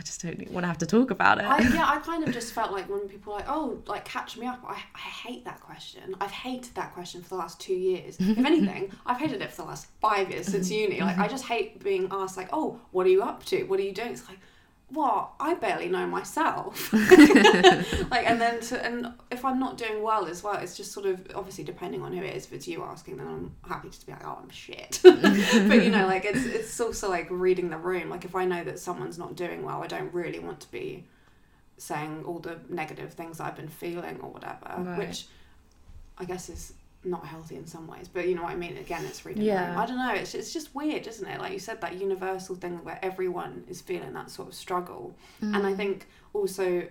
I 0.00 0.02
just 0.02 0.22
don't 0.22 0.50
want 0.50 0.64
to 0.64 0.68
have 0.68 0.78
to 0.78 0.86
talk 0.86 1.10
about 1.10 1.36
it. 1.36 1.44
I, 1.44 1.58
yeah, 1.60 1.84
I 1.86 1.98
kind 1.98 2.26
of 2.26 2.32
just 2.32 2.54
felt 2.54 2.72
like 2.72 2.88
when 2.88 3.06
people 3.06 3.34
are 3.34 3.40
like, 3.40 3.48
oh, 3.50 3.82
like 3.86 4.06
catch 4.06 4.38
me 4.38 4.46
up. 4.46 4.64
I, 4.66 4.82
I 4.94 4.98
hate 4.98 5.44
that 5.44 5.60
question. 5.60 6.16
I've 6.22 6.30
hated 6.30 6.74
that 6.74 6.94
question 6.94 7.22
for 7.22 7.28
the 7.28 7.34
last 7.34 7.60
two 7.60 7.74
years. 7.74 8.16
If 8.30 8.38
anything, 8.38 8.92
I've 9.04 9.18
hated 9.18 9.42
it 9.42 9.50
for 9.50 9.62
the 9.62 9.68
last 9.68 9.88
five 10.00 10.30
years 10.30 10.46
since 10.46 10.70
uni. 10.82 11.02
Like 11.02 11.18
I 11.18 11.28
just 11.28 11.44
hate 11.44 11.84
being 11.84 12.08
asked 12.10 12.38
like, 12.38 12.48
oh, 12.50 12.80
what 12.92 13.06
are 13.06 13.10
you 13.10 13.22
up 13.22 13.44
to? 13.46 13.64
What 13.64 13.78
are 13.78 13.82
you 13.82 13.92
doing? 13.92 14.12
It's 14.12 14.26
like, 14.26 14.38
what? 14.90 15.30
I 15.38 15.54
barely 15.54 15.88
know 15.88 16.06
myself. 16.06 16.92
like 16.92 18.26
and 18.26 18.40
then 18.40 18.60
to 18.60 18.84
and 18.84 19.12
if 19.30 19.44
I'm 19.44 19.58
not 19.58 19.78
doing 19.78 20.02
well 20.02 20.26
as 20.26 20.42
well, 20.42 20.56
it's 20.56 20.76
just 20.76 20.92
sort 20.92 21.06
of 21.06 21.20
obviously 21.34 21.64
depending 21.64 22.02
on 22.02 22.12
who 22.12 22.22
it 22.22 22.34
is. 22.36 22.46
If 22.46 22.52
it's 22.52 22.68
you 22.68 22.82
asking, 22.82 23.16
then 23.16 23.26
I'm 23.26 23.56
happy 23.68 23.88
to 23.90 24.06
be 24.06 24.12
like, 24.12 24.24
oh, 24.24 24.38
I'm 24.42 24.50
shit. 24.50 25.00
but 25.02 25.82
you 25.84 25.90
know, 25.90 26.06
like 26.06 26.24
it's 26.24 26.44
it's 26.44 26.80
also 26.80 27.08
like 27.08 27.28
reading 27.30 27.70
the 27.70 27.78
room. 27.78 28.10
Like 28.10 28.24
if 28.24 28.34
I 28.34 28.44
know 28.44 28.64
that 28.64 28.78
someone's 28.78 29.18
not 29.18 29.36
doing 29.36 29.64
well, 29.64 29.82
I 29.82 29.86
don't 29.86 30.12
really 30.12 30.38
want 30.38 30.60
to 30.60 30.70
be 30.70 31.04
saying 31.78 32.24
all 32.26 32.38
the 32.38 32.58
negative 32.68 33.12
things 33.14 33.40
I've 33.40 33.56
been 33.56 33.68
feeling 33.68 34.20
or 34.20 34.30
whatever, 34.30 34.74
Right. 34.82 34.98
which 34.98 35.26
I 36.18 36.24
guess 36.24 36.48
is 36.50 36.74
not 37.04 37.24
healthy 37.26 37.56
in 37.56 37.66
some 37.66 37.86
ways. 37.86 38.08
But 38.08 38.28
you 38.28 38.34
know 38.34 38.42
what 38.42 38.52
I 38.52 38.56
mean? 38.56 38.76
Again, 38.76 39.04
it's 39.06 39.24
reading 39.24 39.42
Yeah. 39.44 39.80
I 39.80 39.86
don't 39.86 39.96
know. 39.96 40.12
It's 40.12 40.34
it's 40.34 40.52
just 40.52 40.74
weird, 40.74 41.06
isn't 41.06 41.26
it? 41.26 41.40
Like 41.40 41.52
you 41.52 41.58
said, 41.58 41.80
that 41.80 41.94
universal 42.00 42.56
thing 42.56 42.82
where 42.84 42.98
everyone 43.02 43.64
is 43.68 43.80
feeling 43.80 44.12
that 44.12 44.30
sort 44.30 44.48
of 44.48 44.54
struggle, 44.54 45.14
and 45.40 45.54
Mm. 45.54 45.64
I 45.64 45.74
think 45.74 46.06
also. 46.32 46.86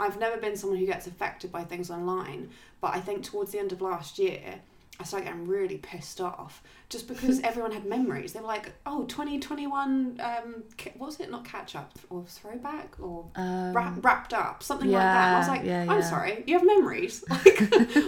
I've 0.00 0.20
never 0.20 0.36
been 0.36 0.56
someone 0.56 0.78
who 0.78 0.86
gets 0.86 1.08
affected 1.08 1.50
by 1.50 1.64
things 1.64 1.90
online, 1.90 2.50
but 2.80 2.94
I 2.94 3.00
think 3.00 3.24
towards 3.24 3.50
the 3.50 3.58
end 3.58 3.72
of 3.72 3.80
last 3.82 4.16
year, 4.16 4.60
I 5.00 5.04
started 5.04 5.26
getting 5.26 5.46
really 5.46 5.78
pissed 5.78 6.20
off 6.20 6.62
just 6.88 7.06
because 7.06 7.40
everyone 7.44 7.70
had 7.72 7.84
memories. 7.84 8.32
They 8.32 8.40
were 8.40 8.46
like, 8.46 8.72
"Oh, 8.84 9.04
2021, 9.04 10.20
um, 10.20 10.64
what 10.96 11.06
was 11.06 11.20
it? 11.20 11.30
Not 11.30 11.44
catch 11.44 11.76
up 11.76 11.96
or 12.10 12.24
throwback 12.26 12.96
or 13.00 13.26
Um, 13.36 13.72
wrap, 13.72 14.04
wrapped 14.04 14.34
up, 14.34 14.62
something 14.62 14.90
like 14.90 15.00
that." 15.02 15.26
And 15.28 15.36
I 15.36 15.38
was 15.38 15.48
like, 15.48 15.64
yeah, 15.64 15.82
"I'm 15.82 16.00
yeah. 16.00 16.10
sorry, 16.10 16.44
you 16.46 16.54
have 16.54 16.66
memories. 16.66 17.24
Like, 17.30 17.60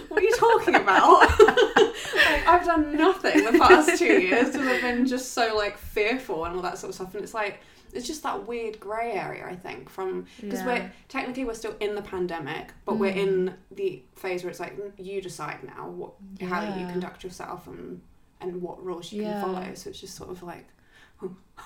what 0.09 0.19
are 0.19 0.23
you 0.23 0.35
talking 0.35 0.75
about? 0.75 1.21
like, 1.39 2.47
I've 2.47 2.65
done 2.65 2.95
nothing 2.97 3.45
the 3.45 3.57
past 3.57 3.97
two 3.97 4.19
years 4.21 4.51
to 4.51 4.59
have 4.61 4.81
been 4.81 5.05
just 5.05 5.31
so 5.33 5.55
like 5.55 5.77
fearful 5.77 6.45
and 6.45 6.55
all 6.55 6.61
that 6.61 6.77
sort 6.77 6.89
of 6.89 6.95
stuff." 6.95 7.15
And 7.15 7.23
it's 7.23 7.33
like. 7.33 7.61
It's 7.93 8.07
just 8.07 8.23
that 8.23 8.47
weird 8.47 8.79
grey 8.79 9.11
area, 9.13 9.45
I 9.45 9.55
think, 9.55 9.89
from 9.89 10.25
because 10.39 10.59
Yeah. 10.61 10.65
we're 10.65 10.91
technically 11.09 11.45
we're 11.45 11.53
still 11.53 11.75
in 11.79 11.95
the 11.95 12.01
pandemic, 12.01 12.73
but 12.85 12.97
we're 12.97 13.13
Mm. 13.13 13.17
in 13.27 13.55
the 13.71 14.03
phase 14.15 14.43
where 14.43 14.51
it's 14.51 14.59
like 14.59 14.77
"Mm, 14.77 14.91
you 14.97 15.21
decide 15.21 15.63
now 15.63 15.89
what 15.89 16.13
how 16.41 16.61
you 16.77 16.85
conduct 16.87 17.23
yourself 17.23 17.67
and 17.67 18.01
and 18.39 18.61
what 18.61 18.83
rules 18.83 19.11
you 19.11 19.21
Yeah. 19.23 19.33
can 19.33 19.41
follow. 19.41 19.73
So 19.75 19.89
it's 19.91 19.99
just 20.01 20.15
sort 20.15 20.29
of 20.31 20.41
like 20.43 20.67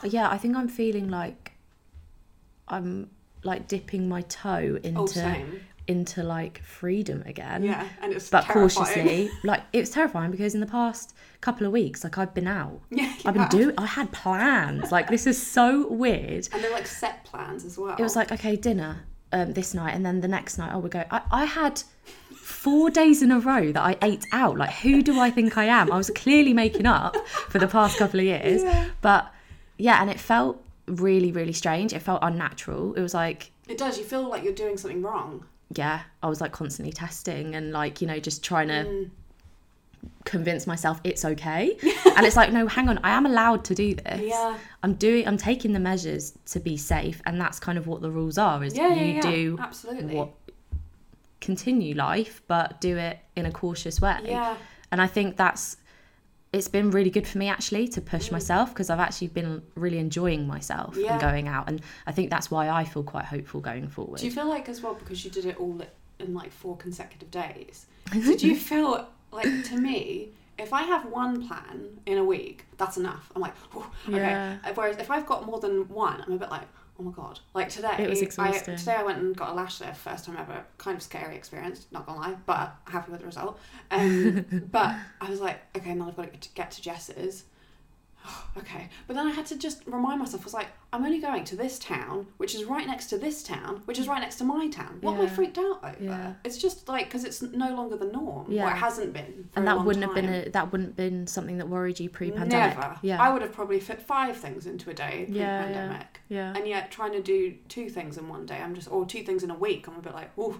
yeah, 0.04 0.30
I 0.30 0.38
think 0.38 0.58
I'm 0.58 0.68
feeling 0.68 1.10
like 1.10 1.54
I'm 2.68 3.10
like 3.44 3.68
dipping 3.68 4.10
my 4.10 4.22
toe 4.22 4.80
into 4.84 5.00
oh 5.02 5.06
same, 5.06 5.62
into 5.88 6.24
like 6.24 6.62
freedom 6.64 7.22
again. 7.26 7.64
yeah, 7.64 7.88
and 8.02 8.12
it's 8.14 8.30
But 8.30 8.46
terrifying. 8.46 8.70
cautiously, 8.70 9.30
like 9.44 9.62
it 9.74 9.80
was 9.82 9.90
terrifying 9.92 10.32
because 10.32 10.54
in 10.56 10.60
the 10.62 10.66
past 10.68 11.14
couple 11.42 11.66
of 11.68 11.72
weeks, 11.74 12.04
like 12.04 12.18
I've 12.18 12.34
been 12.34 12.48
out, 12.48 12.82
yeah, 12.90 13.14
I've 13.26 13.34
been 13.36 13.48
doing, 13.50 13.76
I 13.78 13.86
had 13.86 14.12
plans. 14.12 14.92
Like 14.92 15.10
this 15.10 15.28
is 15.28 15.42
so 15.42 15.88
weird. 15.88 16.48
and 16.52 16.64
they're 16.64 16.72
like 16.72 16.88
set 16.88 17.24
plans 17.26 17.64
as 17.66 17.78
well. 17.78 17.96
It 17.98 18.02
was 18.02 18.16
like 18.16 18.32
okay, 18.32 18.56
dinner 18.56 19.04
um, 19.32 19.54
this 19.54 19.74
night, 19.74 19.94
and 19.94 20.06
then 20.06 20.22
the 20.22 20.28
next 20.28 20.58
night, 20.58 20.72
oh, 20.74 20.80
we 20.80 20.90
go. 20.90 21.04
I, 21.12 21.22
I 21.32 21.46
had 21.46 21.82
four 22.36 22.90
days 22.90 23.22
in 23.22 23.32
a 23.32 23.40
row 23.40 23.72
that 23.72 23.82
I 23.84 23.98
ate 24.02 24.26
out. 24.32 24.58
Like 24.58 24.72
who 24.72 25.02
do 25.02 25.20
I 25.20 25.30
think 25.32 25.58
I 25.58 25.66
am? 25.66 25.92
I 25.92 25.98
was 25.98 26.10
clearly 26.10 26.54
making 26.54 26.86
up 26.86 27.16
for 27.28 27.60
the 27.60 27.68
past 27.68 27.98
couple 27.98 28.20
of 28.20 28.26
years, 28.26 28.64
Yeah. 28.64 28.90
but 29.02 29.32
yeah, 29.78 30.02
and 30.02 30.10
it 30.10 30.20
felt 30.20 30.64
really, 30.88 31.32
really 31.32 31.54
strange. 31.54 31.94
It 31.94 32.00
felt 32.00 32.20
unnatural. 32.22 32.94
It 32.96 33.02
was 33.02 33.14
like 33.14 33.52
it 33.68 33.78
does. 33.78 33.98
You 33.98 34.04
feel 34.04 34.28
like 34.30 34.44
you're 34.44 34.54
doing 34.54 34.78
something 34.78 35.02
wrong. 35.02 35.46
Yeah, 35.74 36.02
I 36.22 36.28
was 36.28 36.42
like 36.42 36.52
constantly 36.52 36.94
testing 36.94 37.56
and 37.56 37.72
like 37.72 38.02
you 38.02 38.08
know 38.08 38.20
just 38.20 38.44
trying 38.44 38.68
to 38.70 38.84
Mm. 38.86 39.10
convince 40.24 40.68
myself 40.68 41.00
it's 41.04 41.26
okay. 41.26 41.76
and 42.16 42.26
it's 42.26 42.36
like 42.36 42.52
no, 42.52 42.68
hang 42.68 42.90
on, 42.90 43.00
I 43.04 43.12
am 43.12 43.26
allowed 43.26 43.64
to 43.66 43.76
do 43.76 43.96
this. 43.96 44.22
Yeah, 44.22 44.58
I'm 44.84 44.94
doing 44.94 45.28
I'm 45.28 45.38
taking 45.38 45.74
the 45.74 45.80
measures 45.80 46.34
to 46.48 46.60
be 46.60 46.78
safe 46.78 47.22
and 47.26 47.40
that's 47.42 47.60
kind 47.60 47.78
of 47.78 47.88
what 47.88 48.02
the 48.02 48.12
rules 48.12 48.38
are 48.38 48.64
is 48.64 48.76
yeah, 48.76 48.94
you 48.94 49.14
yeah. 49.16 49.22
do 49.22 49.58
absolutely. 49.60 50.16
what 50.16 50.30
continue 51.42 51.94
life 51.94 52.42
but 52.48 52.82
do 52.82 52.98
it 52.98 53.20
in 53.36 53.46
a 53.46 53.52
cautious 53.52 54.02
way 54.02 54.18
Yeah, 54.24 54.56
and 54.92 55.00
i 55.00 55.06
think 55.06 55.38
that's 55.38 55.78
it's 56.56 56.68
been 56.70 56.90
really 56.92 57.10
good 57.10 57.28
for 57.28 57.38
me 57.38 57.48
actually 57.50 57.88
to 57.90 58.02
push 58.02 58.32
myself 58.32 58.70
because 58.70 58.90
I've 58.90 59.00
actually 59.08 59.28
been 59.28 59.62
really 59.76 60.00
enjoying 60.00 60.48
myself 60.48 60.96
Yeah. 60.98 61.14
and 61.14 61.22
going 61.22 61.48
out, 61.48 61.68
and 61.70 61.82
I 62.08 62.12
think 62.12 62.30
that's 62.30 62.50
why 62.50 62.70
I 62.70 62.84
feel 62.86 63.04
quite 63.04 63.26
hopeful 63.26 63.60
going 63.62 63.88
forward. 63.90 64.20
Do 64.20 64.26
you 64.26 64.32
feel 64.32 64.48
like 64.48 64.70
as 64.70 64.82
well 64.82 64.94
because 64.96 65.24
you 65.26 65.32
did 65.32 65.46
it 65.46 65.58
all 65.60 65.82
in 66.20 66.34
like 66.34 66.52
four 66.52 66.78
consecutive 66.78 67.30
days? 67.32 67.86
Did 68.12 68.42
you 68.42 68.56
feel 68.56 69.08
like 69.32 69.66
to 69.66 69.78
me? 69.78 70.30
If 70.58 70.72
I 70.72 70.84
have 70.84 71.04
one 71.08 71.46
plan 71.46 72.00
in 72.06 72.18
a 72.18 72.24
week, 72.24 72.66
that's 72.78 72.96
enough. 72.96 73.30
I'm 73.36 73.42
like, 73.42 73.54
okay. 73.76 74.16
Yeah. 74.16 74.58
Whereas 74.74 74.96
if 74.98 75.12
I've 75.12 75.26
got 75.26 75.46
more 75.46 75.60
than 75.60 75.90
one, 75.90 76.22
I'm 76.26 76.32
a 76.32 76.38
bit 76.38 76.50
like, 76.50 76.68
oh 77.00 77.04
my 77.04 77.12
god. 77.12 77.40
Like 77.54 77.70
today, 77.70 77.96
It 78.00 78.10
was 78.10 78.22
I, 78.40 78.52
today 78.58 78.96
I 78.96 79.04
went 79.04 79.20
and 79.20 79.36
got 79.36 79.50
a 79.50 79.54
lash 79.54 79.82
lift, 79.82 79.98
first 79.98 80.26
time 80.26 80.38
ever. 80.38 80.64
Kind 80.78 80.98
of 80.98 81.04
scary 81.04 81.36
experience, 81.36 81.88
not 81.92 82.06
gonna 82.06 82.20
lie, 82.20 82.36
but 82.46 82.76
happy 82.86 83.12
with 83.12 83.22
the 83.22 83.26
result. 83.26 83.60
Um, 83.92 84.46
but 84.72 84.96
I 85.22 85.30
was 85.30 85.42
like, 85.42 85.62
okay, 85.78 85.94
now 85.94 86.08
I've 86.08 86.16
got 86.16 86.26
to 86.42 86.50
get 86.50 86.72
to, 86.72 86.82
get 86.82 87.42
okay, 88.58 88.90
but 89.08 89.16
then 89.16 89.28
I 89.28 89.32
had 89.32 89.46
to 89.48 89.58
just 89.58 89.84
remind 89.86 90.20
myself. 90.20 90.42
I 90.42 90.46
was 90.46 90.54
like, 90.54 90.68
I'm 90.94 91.04
only 91.04 91.20
going 91.20 91.44
to 91.46 91.56
this 91.56 91.78
town, 91.80 92.28
which 92.38 92.56
is 92.56 92.64
right 92.66 92.88
next 92.88 93.08
to 93.08 93.18
this 93.18 93.44
town, 93.44 93.82
which 93.86 94.00
is 94.00 94.08
right 94.08 94.22
next 94.22 94.36
to 94.38 94.44
my 94.44 94.68
town. 94.70 94.98
What 95.02 95.16
am 95.16 95.22
I 95.22 95.24
Yeah. 95.24 95.30
freaked 95.30 95.58
out 95.58 95.84
over? 95.84 95.96
Yeah. 96.00 96.34
It's 96.44 96.58
just 96.58 96.88
like 96.88 97.06
because 97.06 97.24
it's 97.26 97.42
no 97.42 97.76
longer 97.76 97.98
the 97.98 98.06
norm. 98.06 98.52
Yeah. 98.52 98.66
or 98.68 98.72
it 98.72 98.78
hasn't 98.78 99.14
been. 99.14 99.50
For 99.52 99.60
and 99.60 99.68
that 99.68 99.78
long 99.78 99.86
wouldn't 99.86 100.06
have 100.06 100.16
been 100.16 100.30
a, 100.34 100.50
that 100.50 100.72
wouldn't 100.72 100.90
have 100.90 100.96
been 100.96 101.28
something 101.28 101.58
that 101.58 101.68
worried 101.68 102.00
you 102.00 102.10
pre-pandemic. 102.10 102.78
Never. 102.78 102.98
Yeah. 103.02 103.22
I 103.22 103.32
would 103.32 103.42
have 103.42 103.52
probably 103.52 103.80
fit 103.80 104.02
five 104.02 104.38
things 104.38 104.66
into 104.66 104.90
a 104.90 104.94
day 104.94 105.26
Yeah, 105.30 105.42
yeah. 105.42 105.64
pre-pandemic. 105.66 106.20
yeah. 106.30 106.54
And 106.56 106.68
yet, 106.68 106.92
trying 106.92 107.12
to 107.14 107.22
do 107.22 107.56
two 107.68 107.90
things 107.90 108.18
in 108.18 108.28
one 108.30 108.46
day, 108.46 108.58
I'm 108.62 108.74
just, 108.76 108.90
or 108.92 109.06
two 109.06 109.24
things 109.24 109.44
in 109.44 109.52
a 109.52 109.56
week, 109.56 109.88
I'm 109.88 109.96
a 109.98 110.02
bit 110.02 110.14
like, 110.14 110.32
oh, 110.38 110.60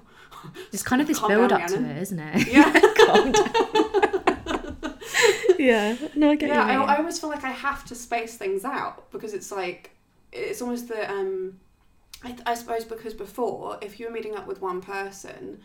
It's 0.74 0.84
kind 0.84 1.02
of 1.02 1.08
this 1.10 1.20
Calm 1.20 1.30
build 1.30 1.52
up 1.52 1.66
to 1.68 1.76
Rhiannon. 1.76 1.98
it, 1.98 2.02
isn't 2.02 2.20
it? 2.20 2.48
yeah, 2.48 2.80
Calm 3.06 3.32
down. 3.32 4.12
yeah. 5.60 5.98
No, 6.16 6.32
I 6.32 6.36
get 6.36 6.50
yeah. 6.50 6.64
I, 6.64 6.96
I 6.96 6.98
almost 6.98 7.22
feel 7.22 7.30
like 7.30 7.44
I 7.44 7.52
have 7.52 7.86
to 7.86 7.96
space 7.96 8.38
things 8.38 8.66
out 8.66 9.12
because 9.12 9.34
it's 9.34 9.52
like, 9.52 9.92
it's 10.32 10.62
almost 10.62 10.88
the, 10.88 11.10
um, 11.10 11.60
I, 12.24 12.36
I 12.46 12.54
suppose 12.56 12.84
because 12.84 13.14
before, 13.14 13.78
if 13.82 14.00
you 14.00 14.08
were 14.08 14.12
meeting 14.12 14.36
up 14.36 14.48
with 14.48 14.62
one 14.62 14.82
person, 14.82 15.60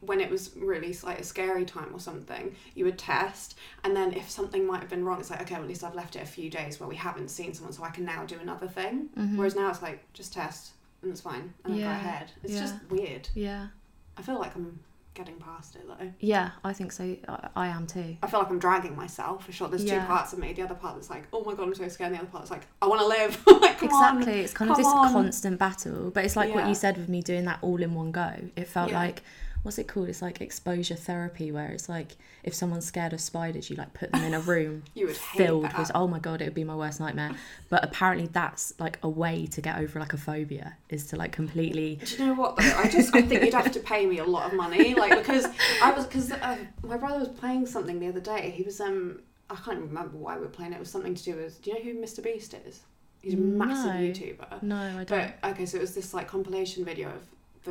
when 0.00 0.20
it 0.20 0.30
was 0.30 0.54
really 0.56 0.96
like 1.02 1.18
a 1.18 1.24
scary 1.24 1.64
time 1.64 1.90
or 1.92 1.98
something, 1.98 2.54
you 2.74 2.84
would 2.84 2.98
test, 2.98 3.58
and 3.82 3.96
then 3.96 4.12
if 4.12 4.30
something 4.30 4.64
might 4.64 4.80
have 4.80 4.88
been 4.88 5.04
wrong, 5.04 5.18
it's 5.18 5.30
like 5.30 5.42
okay, 5.42 5.54
well, 5.54 5.64
at 5.64 5.68
least 5.68 5.82
I've 5.82 5.94
left 5.94 6.14
it 6.14 6.22
a 6.22 6.26
few 6.26 6.48
days 6.48 6.78
where 6.78 6.88
we 6.88 6.94
haven't 6.94 7.28
seen 7.28 7.52
someone, 7.52 7.72
so 7.72 7.82
I 7.82 7.90
can 7.90 8.04
now 8.04 8.24
do 8.24 8.38
another 8.38 8.68
thing. 8.68 9.08
Mhm. 9.18 9.36
Whereas 9.36 9.56
now 9.56 9.68
it's 9.70 9.82
like 9.82 10.00
just 10.12 10.32
test 10.32 10.72
and 11.02 11.10
it's 11.10 11.20
fine, 11.20 11.52
and 11.64 11.74
then 11.74 11.80
go 11.80 11.90
ahead. 11.90 12.30
It's 12.44 12.52
yeah. 12.52 12.60
just 12.60 12.74
weird. 12.90 13.28
Yeah. 13.34 13.68
I 14.16 14.22
feel 14.22 14.38
like 14.38 14.54
I'm 14.54 14.78
getting 15.18 15.36
past 15.38 15.74
it 15.76 15.82
though. 15.86 16.10
Yeah, 16.20 16.50
I 16.64 16.72
think 16.72 16.92
so. 16.92 17.16
I, 17.28 17.48
I 17.56 17.66
am 17.68 17.86
too. 17.86 18.16
I 18.22 18.26
feel 18.28 18.40
like 18.40 18.48
I'm 18.50 18.58
dragging 18.58 18.96
myself 18.96 19.44
for 19.44 19.52
sure. 19.52 19.68
There's 19.68 19.84
Yeah. 19.84 20.00
two 20.00 20.06
parts 20.06 20.32
of 20.32 20.38
me. 20.38 20.52
The 20.54 20.62
other 20.62 20.74
part 20.74 20.94
that's 20.94 21.10
like, 21.10 21.24
oh 21.32 21.42
my 21.44 21.54
god, 21.54 21.64
I'm 21.68 21.74
so 21.74 21.88
scared. 21.88 22.12
And 22.12 22.16
the 22.20 22.22
other 22.22 22.30
part 22.30 22.42
that's 22.44 22.50
like, 22.50 22.66
I 22.80 22.86
want 22.86 23.00
to 23.00 23.06
live. 23.06 23.42
like, 23.60 23.78
come 23.78 23.90
on. 23.90 24.16
exactly. 24.18 24.40
It's 24.40 24.54
kind 24.54 24.70
of 24.70 24.76
this 24.76 24.86
on. 24.86 25.12
constant 25.12 25.58
battle. 25.58 26.10
But 26.10 26.24
it's 26.24 26.36
like 26.36 26.54
what 26.54 26.66
you 26.68 26.74
said 26.74 26.96
with 26.96 27.08
me 27.08 27.20
doing 27.20 27.44
that 27.46 27.58
all 27.62 27.82
in 27.82 27.94
one 27.94 28.12
go. 28.12 28.32
It 28.56 28.68
felt 28.68 28.90
Yeah. 28.90 29.00
like 29.00 29.22
what's 29.68 29.76
it 29.76 29.86
called? 29.86 30.08
It's 30.08 30.22
like 30.22 30.40
exposure 30.40 30.94
therapy 30.94 31.52
where 31.52 31.68
it's 31.68 31.90
like 31.90 32.16
if 32.42 32.54
someone's 32.54 32.86
scared 32.86 33.12
of 33.12 33.20
spiders, 33.20 33.68
you 33.68 33.76
like 33.76 33.92
put 33.92 34.10
them 34.10 34.24
in 34.24 34.32
a 34.32 34.40
room 34.52 34.82
You 34.94 35.08
would 35.08 35.16
filled 35.16 35.76
with 35.76 35.90
oh 35.94 36.08
my 36.08 36.18
god, 36.18 36.40
it 36.40 36.46
would 36.46 36.54
be 36.54 36.64
my 36.64 36.74
worst 36.74 37.00
nightmare. 37.00 37.32
But 37.68 37.84
apparently 37.84 38.28
that's 38.28 38.72
like 38.78 38.98
a 39.02 39.10
way 39.10 39.44
to 39.44 39.60
get 39.60 39.76
over 39.76 40.00
like 40.00 40.14
a 40.14 40.16
phobia 40.16 40.78
is 40.88 41.08
to 41.08 41.16
like 41.16 41.32
completely 41.32 41.96
Do 42.02 42.16
you 42.16 42.26
know 42.28 42.32
what 42.32 42.56
though? 42.56 42.72
I 42.78 42.88
just 42.88 43.14
I 43.14 43.20
think 43.20 43.44
you'd 43.44 43.52
have 43.52 43.70
to 43.72 43.80
pay 43.80 44.06
me 44.06 44.20
a 44.20 44.24
lot 44.24 44.46
of 44.46 44.54
money, 44.56 44.94
like 44.94 45.18
because 45.18 45.46
I 45.82 45.92
was 45.92 46.06
because 46.06 46.32
uh, 46.32 46.56
my 46.82 46.96
brother 46.96 47.18
was 47.18 47.28
playing 47.28 47.66
something 47.66 48.00
the 48.00 48.08
other 48.08 48.20
day. 48.20 48.48
He 48.56 48.62
was 48.62 48.80
um 48.80 49.20
I 49.50 49.56
can't 49.56 49.80
remember 49.80 50.16
why 50.16 50.36
we 50.36 50.44
were 50.44 50.48
playing. 50.48 50.72
It 50.72 50.80
was 50.80 50.90
something 50.90 51.14
to 51.14 51.22
do 51.22 51.36
with. 51.36 51.60
Do 51.60 51.72
you 51.72 51.76
know 51.76 51.82
who 51.82 52.00
Mr 52.00 52.24
Beast 52.24 52.54
is? 52.66 52.80
He's 53.20 53.34
a 53.34 53.36
massive 53.36 53.94
No. 53.94 54.00
YouTuber. 54.00 54.62
No, 54.62 54.76
I 54.76 55.04
don't. 55.04 55.08
But 55.42 55.50
okay, 55.50 55.66
so 55.66 55.76
it 55.76 55.82
was 55.82 55.94
this 55.94 56.14
like 56.14 56.26
compilation 56.26 56.86
video 56.86 57.08
of 57.08 57.22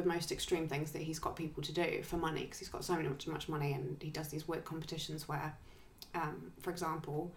the 0.01 0.08
most 0.08 0.32
extreme 0.32 0.68
things 0.68 0.92
that 0.92 1.01
he's 1.01 1.20
got 1.20 1.36
people 1.36 1.63
to 1.63 1.72
do 1.72 2.01
for 2.04 2.18
money 2.18 2.42
because 2.42 2.60
he's 2.60 2.70
got 2.70 2.84
so 2.84 2.96
much 2.96 3.27
much 3.27 3.50
money 3.50 3.74
and 3.74 3.98
he 4.01 4.10
does 4.10 4.30
these 4.30 4.48
weird 4.48 4.63
competitions 4.63 5.27
where, 5.27 5.56
um, 6.13 6.51
for 6.62 6.70
example, 6.70 7.32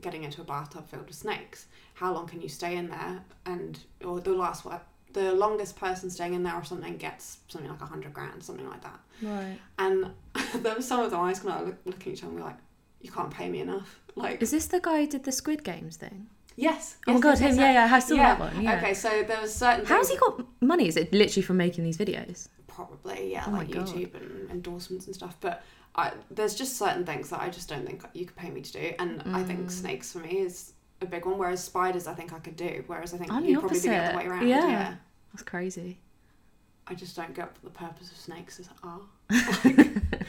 getting 0.00 0.24
into 0.24 0.40
a 0.40 0.44
bathtub 0.44 0.88
filled 0.88 1.06
with 1.06 1.16
snakes. 1.16 1.66
How 1.94 2.12
long 2.12 2.26
can 2.26 2.40
you 2.40 2.48
stay 2.48 2.76
in 2.76 2.88
there? 2.88 3.24
And 3.46 3.78
or 4.04 4.20
the 4.20 4.32
last 4.32 4.64
one, 4.64 4.80
the 5.12 5.32
longest 5.32 5.76
person 5.76 6.10
staying 6.10 6.34
in 6.34 6.42
there 6.42 6.54
or 6.54 6.64
something 6.64 6.96
gets 6.96 7.38
something 7.48 7.70
like 7.70 7.80
a 7.80 7.86
hundred 7.86 8.12
grand, 8.14 8.42
something 8.42 8.68
like 8.68 8.82
that. 8.82 9.00
Right. 9.22 9.58
And 9.78 10.10
there 10.62 10.74
was 10.74 10.86
some 10.86 11.00
of 11.00 11.10
them 11.10 11.20
I 11.20 11.30
was 11.30 11.40
kind 11.40 11.60
of 11.60 11.66
look, 11.66 11.78
looking 11.84 12.12
at 12.12 12.18
each 12.18 12.22
other 12.22 12.30
and 12.30 12.40
we're 12.40 12.46
like, 12.46 12.58
you 13.00 13.10
can't 13.10 13.30
pay 13.30 13.48
me 13.48 13.60
enough. 13.60 14.00
Like 14.14 14.40
Is 14.40 14.52
this 14.52 14.66
the 14.66 14.80
guy 14.80 15.00
who 15.00 15.06
did 15.08 15.24
the 15.24 15.32
Squid 15.32 15.64
Games 15.64 15.96
thing? 15.96 16.28
Yes, 16.56 16.96
oh 17.06 17.12
my 17.12 17.14
yes, 17.14 17.22
god, 17.22 17.30
yes, 17.30 17.38
him, 17.40 17.46
yes, 17.48 17.56
yeah, 17.58 17.72
yeah, 17.88 17.94
I 17.94 17.98
saw 17.98 18.14
Yeah. 18.14 18.22
that 18.34 18.40
one. 18.40 18.62
Yeah. 18.62 18.76
Okay, 18.76 18.94
so 18.94 19.22
there 19.22 19.40
was 19.40 19.54
certain. 19.54 19.84
How's 19.86 20.08
he 20.10 20.16
got 20.16 20.44
money? 20.60 20.88
Is 20.88 20.96
it 20.96 21.12
literally 21.12 21.42
from 21.42 21.56
making 21.56 21.84
these 21.84 21.96
videos? 21.98 22.48
probably 22.66 23.30
yeah 23.30 23.44
Oh 23.46 23.52
my 23.52 23.58
like 23.58 23.70
God. 23.70 23.86
youtube 23.86 24.14
and 24.16 24.50
endorsements 24.50 25.06
and 25.06 25.14
stuff 25.14 25.36
but 25.40 25.62
I, 25.94 26.10
there's 26.28 26.56
just 26.56 26.76
certain 26.76 27.06
things 27.06 27.30
that 27.30 27.40
i 27.40 27.48
just 27.48 27.68
don't 27.68 27.86
think 27.86 28.02
you 28.14 28.26
could 28.26 28.34
pay 28.34 28.50
me 28.50 28.62
to 28.62 28.72
do 28.72 28.92
and 28.98 29.22
i 29.32 29.44
think 29.44 29.60
Mm. 29.60 29.70
snakes 29.70 30.10
for 30.12 30.18
me 30.18 30.38
is 30.40 30.72
a 31.00 31.06
big 31.06 31.24
one 31.24 31.38
whereas 31.38 31.62
spiders 31.62 32.08
i 32.08 32.14
think 32.14 32.32
i 32.32 32.40
could 32.40 32.56
do 32.56 32.82
whereas 32.88 33.14
i 33.14 33.16
think 33.16 33.30
I'm 33.30 33.44
you'd 33.44 33.60
probably 33.60 33.78
be 33.78 33.86
the 33.90 33.96
other 33.96 34.16
way 34.18 34.26
around 34.26 34.48
Yeah. 34.48 34.66
yeah. 34.68 34.94
That's 35.32 35.44
crazy. 35.44 35.98
I 36.86 36.94
just 36.94 37.16
don't 37.16 37.34
get 37.34 37.46
what 37.46 37.62
the 37.62 37.70
purpose 37.70 38.10
of 38.10 38.16
snakes 38.16 38.60
is 38.60 38.68
are. 38.82 39.00
Like, 39.30 39.78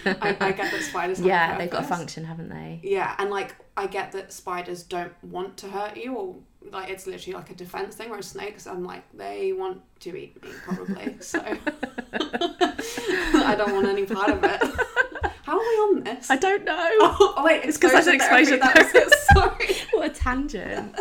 I, 0.22 0.38
I 0.40 0.52
get 0.52 0.72
that 0.72 0.82
spiders 0.82 1.20
yeah, 1.20 1.58
they've 1.58 1.70
got 1.70 1.84
a 1.84 1.88
function, 1.88 2.24
haven't 2.24 2.50
they? 2.50 2.80
yeah 2.84 3.16
and 3.18 3.30
like 3.30 3.56
i 3.76 3.88
get 3.88 4.12
that 4.14 4.32
spiders 4.32 4.84
don't 4.84 5.14
want 5.24 5.58
to 5.58 5.68
hurt 5.68 5.98
you 5.98 6.16
or 6.16 6.36
like 6.72 6.90
it's 6.90 7.06
literally 7.06 7.36
like 7.36 7.50
a 7.52 7.56
defense 7.56 7.96
thing 7.96 8.10
whereas 8.10 8.28
snakes 8.28 8.66
i'm 8.66 8.84
like 8.84 9.04
they 9.14 9.54
want 9.54 9.82
to 10.00 10.16
eat 10.16 10.42
me 10.44 10.50
probably 10.64 11.18
so. 11.20 11.40
I 12.14 13.56
don't 13.58 13.74
want 13.74 13.88
any 13.88 14.06
part 14.06 14.30
of 14.30 14.44
it. 14.44 14.62
How 15.44 15.54
are 15.54 15.60
we 15.60 15.64
on 15.64 16.04
this? 16.04 16.30
I 16.30 16.38
don't 16.38 16.64
know. 16.66 16.76
oh, 16.78 17.36
oh 17.38 17.44
wait 17.46 17.64
it's 17.64 17.78
because 17.78 17.94
I 17.94 18.02
said 18.02 18.16
exposure 18.16 18.58
was 18.58 18.96
it 18.96 19.14
sorry. 19.34 19.76
What 19.92 20.12
a 20.12 20.14
tangent. 20.14 20.96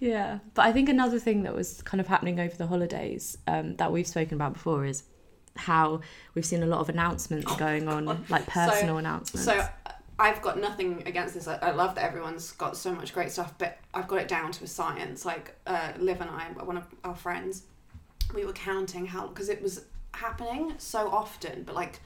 Yeah, 0.00 0.38
but 0.54 0.66
I 0.66 0.72
think 0.72 0.88
another 0.88 1.18
thing 1.18 1.42
that 1.42 1.54
was 1.54 1.82
kind 1.82 2.00
of 2.00 2.06
happening 2.06 2.38
over 2.38 2.56
the 2.56 2.66
holidays 2.66 3.36
um, 3.46 3.76
that 3.76 3.90
we've 3.90 4.06
spoken 4.06 4.34
about 4.34 4.52
before 4.52 4.84
is 4.84 5.02
how 5.56 6.00
we've 6.34 6.46
seen 6.46 6.62
a 6.62 6.66
lot 6.66 6.80
of 6.80 6.88
announcements 6.88 7.54
going 7.56 7.88
on, 7.88 8.24
like 8.28 8.46
personal 8.46 8.98
announcements. 8.98 9.44
So 9.44 9.66
I've 10.18 10.40
got 10.40 10.58
nothing 10.58 11.02
against 11.06 11.34
this. 11.34 11.48
I, 11.48 11.56
I 11.56 11.70
love 11.72 11.94
that 11.96 12.04
everyone's 12.04 12.52
got 12.52 12.76
so 12.76 12.92
much 12.92 13.12
great 13.12 13.30
stuff, 13.30 13.54
but 13.58 13.78
I've 13.92 14.08
got 14.08 14.20
it 14.20 14.28
down 14.28 14.52
to 14.52 14.64
a 14.64 14.66
science. 14.66 15.24
Like 15.24 15.56
uh, 15.66 15.92
Liv 15.98 16.20
and 16.20 16.30
I, 16.30 16.46
one 16.62 16.76
of 16.76 16.86
our 17.04 17.16
friends, 17.16 17.64
we 18.34 18.44
were 18.44 18.52
counting 18.52 19.06
how 19.06 19.26
because 19.26 19.48
it 19.48 19.60
was 19.60 19.84
happening 20.14 20.74
so 20.78 21.08
often, 21.08 21.64
but 21.64 21.74
like 21.74 22.00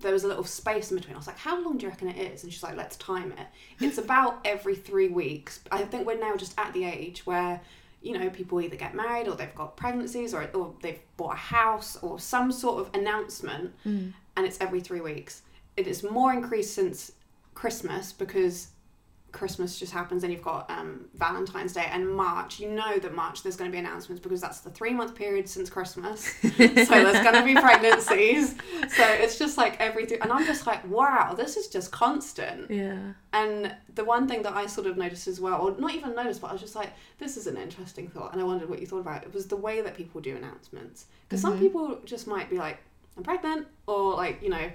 there 0.00 0.12
was 0.12 0.24
a 0.24 0.28
little 0.28 0.44
space 0.44 0.90
in 0.90 0.96
between. 0.96 1.14
I 1.14 1.18
was 1.18 1.26
like, 1.26 1.38
"How 1.38 1.60
long 1.62 1.76
do 1.78 1.84
you 1.86 1.90
reckon 1.90 2.08
it 2.08 2.16
is?" 2.32 2.44
And 2.44 2.52
she's 2.52 2.62
like, 2.62 2.76
"Let's 2.76 2.96
time 2.96 3.32
it. 3.32 3.46
It's 3.80 3.98
about 3.98 4.40
every 4.44 4.74
three 4.76 5.08
weeks." 5.08 5.60
I 5.72 5.82
think 5.84 6.06
we're 6.06 6.18
now 6.18 6.36
just 6.36 6.58
at 6.58 6.72
the 6.72 6.84
age 6.84 7.26
where 7.26 7.60
you 8.00 8.16
know 8.16 8.30
people 8.30 8.60
either 8.60 8.76
get 8.76 8.94
married 8.94 9.26
or 9.26 9.34
they've 9.34 9.54
got 9.56 9.76
pregnancies 9.76 10.32
or 10.32 10.48
or 10.54 10.74
they've 10.82 11.00
bought 11.16 11.34
a 11.34 11.36
house 11.36 11.96
or 12.00 12.20
some 12.20 12.52
sort 12.52 12.80
of 12.80 12.94
announcement 12.94 13.74
Mm. 13.84 14.12
and 14.36 14.46
it's 14.46 14.60
every 14.60 14.80
three 14.80 15.00
weeks. 15.00 15.42
It 15.76 15.86
is 15.88 16.02
more 16.04 16.32
increased 16.32 16.74
since 16.74 17.10
Christmas 17.54 18.12
because 18.12 18.68
Christmas 19.30 19.78
just 19.78 19.92
happens 19.92 20.24
and 20.24 20.32
you've 20.32 20.42
got 20.42 20.70
um, 20.70 21.04
Valentine's 21.14 21.74
Day 21.74 21.86
and 21.90 22.08
March. 22.10 22.58
You 22.60 22.70
know 22.70 22.98
that 22.98 23.14
March 23.14 23.42
there's 23.42 23.56
going 23.56 23.70
to 23.70 23.72
be 23.72 23.78
announcements 23.78 24.22
because 24.22 24.40
that's 24.40 24.60
the 24.60 24.70
three 24.70 24.94
month 24.94 25.14
period 25.14 25.48
since 25.48 25.68
Christmas. 25.68 26.24
so 26.42 26.48
there's 26.56 26.86
going 27.22 27.34
to 27.34 27.44
be 27.44 27.54
pregnancies. 27.54 28.52
So 28.96 29.04
it's 29.04 29.38
just 29.38 29.58
like 29.58 29.78
every 29.80 30.06
three, 30.06 30.18
and 30.20 30.32
I'm 30.32 30.46
just 30.46 30.66
like, 30.66 30.88
wow, 30.88 31.34
this 31.34 31.56
is 31.56 31.68
just 31.68 31.92
constant. 31.92 32.70
yeah, 32.70 33.12
And 33.32 33.74
the 33.94 34.04
one 34.04 34.26
thing 34.26 34.42
that 34.42 34.54
I 34.54 34.66
sort 34.66 34.86
of 34.86 34.96
noticed 34.96 35.28
as 35.28 35.40
well, 35.40 35.60
or 35.60 35.78
not 35.78 35.94
even 35.94 36.14
noticed, 36.14 36.40
but 36.40 36.48
I 36.48 36.52
was 36.52 36.62
just 36.62 36.74
like, 36.74 36.90
this 37.18 37.36
is 37.36 37.46
an 37.46 37.56
interesting 37.58 38.08
thought, 38.08 38.32
and 38.32 38.40
I 38.40 38.44
wondered 38.44 38.70
what 38.70 38.80
you 38.80 38.86
thought 38.86 39.00
about 39.00 39.24
it. 39.24 39.34
Was 39.34 39.46
the 39.46 39.56
way 39.56 39.82
that 39.82 39.94
people 39.94 40.20
do 40.20 40.36
announcements 40.36 41.06
because 41.28 41.42
some 41.42 41.56
Mhm. 41.56 41.60
people 41.60 41.98
just 42.06 42.26
might 42.26 42.48
be 42.48 42.56
like, 42.56 42.78
I'm 43.16 43.22
pregnant, 43.24 43.66
or 43.86 44.14
like 44.14 44.42
you 44.42 44.48
know, 44.48 44.70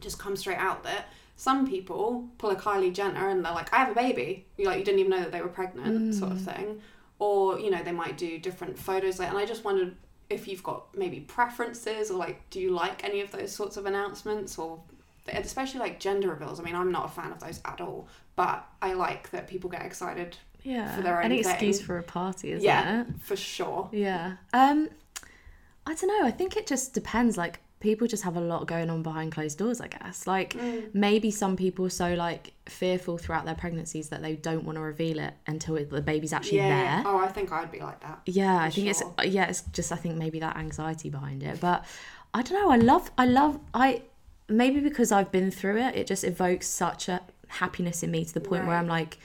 just 0.00 0.18
come 0.18 0.36
straight 0.36 0.58
out 0.58 0.82
there. 0.84 1.04
Some 1.36 1.66
people 1.66 2.28
pull 2.38 2.50
a 2.50 2.56
Kylie 2.56 2.92
Jenner 2.92 3.28
and 3.28 3.44
they're 3.44 3.52
like, 3.52 3.72
I 3.72 3.78
have 3.78 3.90
a 3.90 3.94
baby. 3.94 4.46
You 4.56 4.66
like 4.66 4.78
you 4.78 4.84
didn't 4.84 5.00
even 5.00 5.10
know 5.10 5.20
that 5.20 5.32
they 5.32 5.42
were 5.42 5.48
pregnant, 5.48 6.14
sort 6.14 6.32
of 6.32 6.38
Mm. 6.38 6.54
thing. 6.54 6.80
Or 7.18 7.58
you 7.58 7.70
know, 7.70 7.82
they 7.82 7.92
might 7.92 8.16
do 8.16 8.38
different 8.38 8.78
photos. 8.78 9.18
Like, 9.18 9.28
and 9.30 9.38
I 9.38 9.44
just 9.44 9.64
wondered 9.64 9.96
if 10.30 10.46
you've 10.48 10.62
got 10.62 10.96
maybe 10.96 11.20
preferences 11.20 12.10
or 12.10 12.14
like, 12.18 12.48
do 12.50 12.60
you 12.60 12.70
like 12.70 13.04
any 13.04 13.20
of 13.20 13.30
those 13.30 13.52
sorts 13.52 13.76
of 13.76 13.86
announcements 13.86 14.58
or 14.58 14.80
especially 15.28 15.80
like 15.80 15.98
gender 16.00 16.28
reveals. 16.28 16.60
I 16.60 16.62
mean, 16.64 16.74
I'm 16.74 16.92
not 16.92 17.06
a 17.06 17.08
fan 17.08 17.32
of 17.32 17.40
those 17.40 17.58
at 17.64 17.80
all, 17.80 18.08
but 18.36 18.66
I 18.82 18.92
like 18.92 19.30
that 19.30 19.48
people 19.48 19.70
get 19.70 19.82
excited 19.82 20.36
yeah. 20.62 20.96
For 20.96 21.02
their 21.02 21.18
own 21.18 21.24
Any 21.26 21.40
excuse 21.40 21.76
thing. 21.78 21.86
for 21.86 21.98
a 21.98 22.02
party, 22.02 22.52
isn't 22.52 22.64
Yeah. 22.64 23.02
it? 23.02 23.06
for 23.20 23.36
sure. 23.36 23.88
Yeah. 23.92 24.36
Um, 24.54 24.88
I 25.86 25.94
don't 25.94 26.08
know. 26.08 26.26
I 26.26 26.30
think 26.30 26.56
it 26.56 26.66
just 26.66 26.94
depends. 26.94 27.36
Like 27.36 27.60
people 27.84 28.06
just 28.08 28.24
have 28.24 28.36
a 28.36 28.40
lot 28.40 28.66
going 28.66 28.90
on 28.90 29.02
behind 29.02 29.30
closed 29.30 29.58
doors, 29.58 29.80
I 29.80 29.88
guess. 29.88 30.26
Like 30.26 30.54
Mm. 30.54 30.92
maybe 30.94 31.30
some 31.30 31.54
people 31.56 31.86
are 31.86 31.90
so 31.90 32.14
like 32.14 32.52
fearful 32.66 33.18
throughout 33.18 33.44
their 33.44 33.54
pregnancies 33.54 34.08
that 34.08 34.22
they 34.22 34.34
don't 34.34 34.64
want 34.64 34.76
to 34.76 34.82
reveal 34.82 35.18
it 35.20 35.34
until 35.46 35.76
it, 35.76 35.90
the 35.90 36.00
baby's 36.00 36.32
actually 36.32 36.58
yeah. 36.58 37.02
there. 37.02 37.12
Oh, 37.12 37.18
I 37.18 37.28
think 37.28 37.52
I'd 37.52 37.70
be 37.70 37.80
like 37.80 38.00
that. 38.00 38.20
Yeah, 38.26 38.56
I 38.56 38.70
think 38.70 38.94
sure. 38.96 39.14
it's 39.18 39.32
yeah, 39.32 39.46
it's 39.46 39.62
just 39.72 39.92
I 39.92 39.96
think 39.96 40.16
maybe 40.16 40.40
that 40.40 40.56
anxiety 40.56 41.10
behind 41.10 41.42
it. 41.42 41.60
But 41.60 41.84
I 42.32 42.42
don't 42.42 42.58
know, 42.60 42.70
I 42.70 42.76
love 42.76 43.10
I 43.16 43.26
love 43.26 43.60
I 43.72 44.02
maybe 44.48 44.80
because 44.80 45.12
I've 45.12 45.30
been 45.30 45.50
through 45.50 45.78
it, 45.78 45.94
it 45.94 46.06
just 46.06 46.24
evokes 46.24 46.66
such 46.66 47.08
a 47.08 47.20
happiness 47.48 48.02
in 48.02 48.10
me 48.10 48.24
to 48.24 48.34
the 48.34 48.40
point 48.40 48.66
where 48.66 48.76
I'm 48.76 48.88
like 48.88 49.18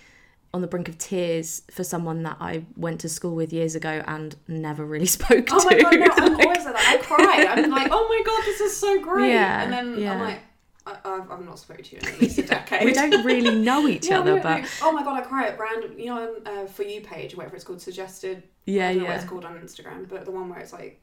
on 0.54 0.62
the 0.62 0.68
brink 0.68 0.90
of 0.90 0.98
tears 0.98 1.62
for 1.70 1.84
someone 1.84 2.24
that 2.24 2.38
I 2.40 2.66
went 2.76 3.00
to 3.02 3.10
school 3.10 3.36
with 3.36 3.54
years 3.54 3.76
ago 3.76 4.04
and 4.08 4.36
never 4.48 4.84
really 4.86 5.06
spoke 5.18 5.46
to. 5.48 5.54
Oh 5.56 5.64
my 5.66 5.80
god, 5.80 6.00
no, 6.00 6.08
I'm 6.26 6.34
Like- 6.38 6.46
always 6.46 6.66
like 6.66 6.76
that. 6.76 6.98
I 7.00 7.06
cry. 7.06 7.46
I'm 7.50 7.70
like, 7.78 7.90
oh 7.92 8.08
my 8.10 8.22
god, 8.26 8.44
this 8.46 8.60
is 8.62 8.76
so 8.78 9.02
great. 9.02 9.32
Yeah, 9.32 9.64
and 9.64 9.72
then 9.74 9.98
yeah. 10.00 10.14
I'm 10.14 10.20
like, 10.20 10.40
I, 10.88 10.96
I've, 11.06 11.30
I've 11.32 11.46
not 11.46 11.60
spoken 11.60 11.84
to 11.84 11.96
you 11.96 12.02
in 12.02 12.08
at 12.08 12.22
least 12.22 12.38
a 12.40 12.42
decade. 12.44 12.84
we 12.86 12.94
don't 12.94 13.24
really 13.24 13.60
know 13.60 13.88
each 13.88 14.08
Yeah, 14.10 14.20
other, 14.22 14.40
but 14.42 14.66
oh 14.82 14.92
my 14.92 15.04
god, 15.04 15.22
I 15.22 15.22
cry 15.22 15.48
at 15.48 15.60
random. 15.60 16.00
You 16.00 16.06
know, 16.08 16.36
on 16.46 16.48
uh, 16.48 16.66
for 16.66 16.84
you 16.84 17.02
page, 17.02 17.36
whatever 17.36 17.56
it's 17.56 17.64
called, 17.66 17.82
suggested. 17.82 18.44
yeah, 18.66 18.88
I 18.88 18.94
don't 18.94 18.98
know 18.98 19.04
what 19.06 19.12
yeah. 19.12 19.20
it's 19.22 19.30
called 19.30 19.46
on 19.46 19.56
Instagram, 19.60 20.10
but 20.10 20.26
the 20.26 20.32
one 20.32 20.50
where 20.50 20.60
it's 20.60 20.74
like 20.74 21.00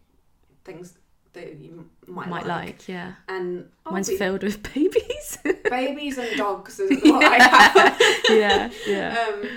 things 0.64 0.98
that 1.36 1.54
you 1.60 1.88
might, 2.08 2.28
Might 2.28 2.46
like. 2.46 2.66
like, 2.66 2.88
yeah. 2.88 3.12
And 3.28 3.68
I'll 3.86 3.92
Mine's 3.92 4.08
be- 4.08 4.16
filled 4.16 4.42
with 4.42 4.62
babies. 4.74 5.38
babies 5.70 6.18
and 6.18 6.36
dogs 6.36 6.80
is 6.80 7.02
what 7.04 7.24
I 7.24 7.42
have. 7.42 8.00
yeah, 8.30 8.70
yeah. 8.86 9.26
Um, 9.28 9.48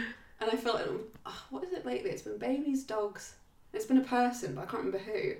and 0.41 0.51
I 0.51 0.55
feel 0.55 0.73
like, 0.75 0.85
oh, 1.25 1.43
what 1.49 1.63
is 1.63 1.73
it 1.73 1.85
lately? 1.85 2.11
It's 2.11 2.21
been 2.21 2.37
babies, 2.37 2.83
dogs. 2.83 3.33
It's 3.73 3.85
been 3.85 3.97
a 3.97 4.03
person, 4.03 4.55
but 4.55 4.61
I 4.61 4.65
can't 4.65 4.83
remember 4.85 4.99
who. 4.99 5.33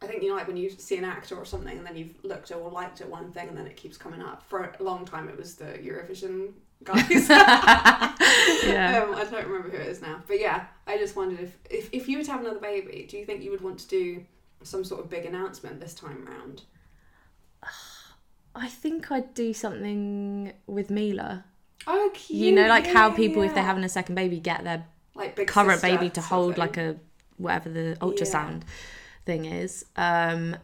I 0.00 0.06
think 0.06 0.22
you 0.22 0.28
know, 0.28 0.36
like 0.36 0.46
when 0.46 0.56
you 0.56 0.70
see 0.70 0.96
an 0.96 1.04
actor 1.04 1.36
or 1.36 1.44
something, 1.44 1.76
and 1.76 1.84
then 1.86 1.96
you've 1.96 2.14
looked 2.24 2.52
or 2.52 2.70
liked 2.70 3.00
at 3.00 3.08
one 3.10 3.32
thing, 3.32 3.48
and 3.48 3.58
then 3.58 3.66
it 3.66 3.76
keeps 3.76 3.96
coming 3.98 4.22
up. 4.22 4.42
For 4.48 4.62
a 4.78 4.82
long 4.82 5.04
time, 5.04 5.28
it 5.28 5.36
was 5.36 5.56
the 5.56 5.64
Eurovision 5.64 6.52
guys. 6.84 7.28
Yeah. 7.28 9.04
um, 9.08 9.14
I 9.14 9.24
don't 9.30 9.46
remember 9.46 9.70
who 9.70 9.76
it 9.76 9.88
is 9.88 10.00
now, 10.02 10.22
but 10.26 10.38
yeah, 10.40 10.66
I 10.86 10.98
just 10.98 11.16
wondered 11.16 11.40
if, 11.40 11.56
if 11.70 11.88
if 11.92 12.08
you 12.08 12.18
were 12.18 12.24
to 12.24 12.30
have 12.30 12.40
another 12.40 12.60
baby, 12.60 13.06
do 13.10 13.16
you 13.18 13.24
think 13.24 13.42
you 13.42 13.50
would 13.50 13.60
want 13.60 13.78
to 13.80 13.88
do 13.88 14.24
some 14.62 14.84
sort 14.84 15.00
of 15.00 15.10
big 15.10 15.24
announcement 15.24 15.80
this 15.80 15.94
time 15.94 16.24
round? 16.26 16.62
I 18.54 18.68
think 18.68 19.12
I'd 19.12 19.34
do 19.34 19.52
something 19.52 20.52
with 20.66 20.90
Mila. 20.90 21.44
Oh, 21.86 22.10
cute. 22.12 22.40
You 22.40 22.52
know, 22.52 22.66
like 22.68 22.86
how 22.86 23.08
yeah, 23.10 23.16
people, 23.16 23.42
if 23.42 23.54
they're 23.54 23.62
having 23.62 23.84
a 23.84 23.88
second 23.88 24.14
baby, 24.14 24.40
get 24.40 24.64
their 24.64 24.84
like 25.14 25.36
big 25.36 25.48
current 25.48 25.80
baby 25.80 26.10
to 26.10 26.20
hold 26.20 26.58
like 26.58 26.76
a 26.76 26.96
whatever 27.36 27.68
the 27.68 27.96
ultrasound 28.00 28.62
thing 29.24 29.44
is. 29.44 29.84
Um, 29.96 30.56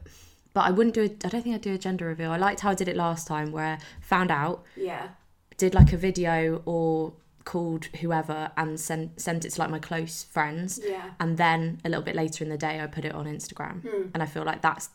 but 0.53 0.63
I 0.67 0.71
wouldn't 0.71 0.95
do 0.95 1.03
it. 1.03 1.25
I 1.25 1.29
don't 1.29 1.43
think 1.43 1.55
I'd 1.55 1.61
do 1.61 1.75
a 1.75 1.79
gender 1.79 2.07
reveal. 2.07 2.31
I 2.31 2.37
liked 2.37 2.61
how 2.61 2.71
I 2.71 2.75
did 2.75 2.89
it 2.89 2.97
last 2.97 3.27
time, 3.27 3.53
where 3.53 3.65
I 3.75 3.79
found 4.01 4.31
out, 4.31 4.65
yeah. 4.77 5.09
did 5.57 5.75
like 5.75 5.93
a 5.93 5.97
video 5.97 6.63
or 6.65 7.13
called 7.45 7.87
whoever 8.01 8.51
and 8.57 8.81
sent 8.81 9.21
sent 9.21 9.45
it 9.45 9.51
to 9.51 9.61
like 9.61 9.71
my 9.71 9.79
close 9.79 10.25
friends, 10.25 10.81
Yeah. 10.83 11.11
and 11.21 11.37
then 11.37 11.81
a 11.85 11.89
little 11.89 12.05
bit 12.05 12.17
later 12.17 12.43
in 12.45 12.51
the 12.51 12.59
day 12.59 12.81
I 12.81 12.87
put 12.87 13.05
it 13.05 13.15
on 13.15 13.27
Instagram, 13.27 13.83
Hmm. 13.83 14.09
and 14.15 14.23
I 14.23 14.27
feel 14.27 14.45
like 14.45 14.63
that's. 14.63 14.89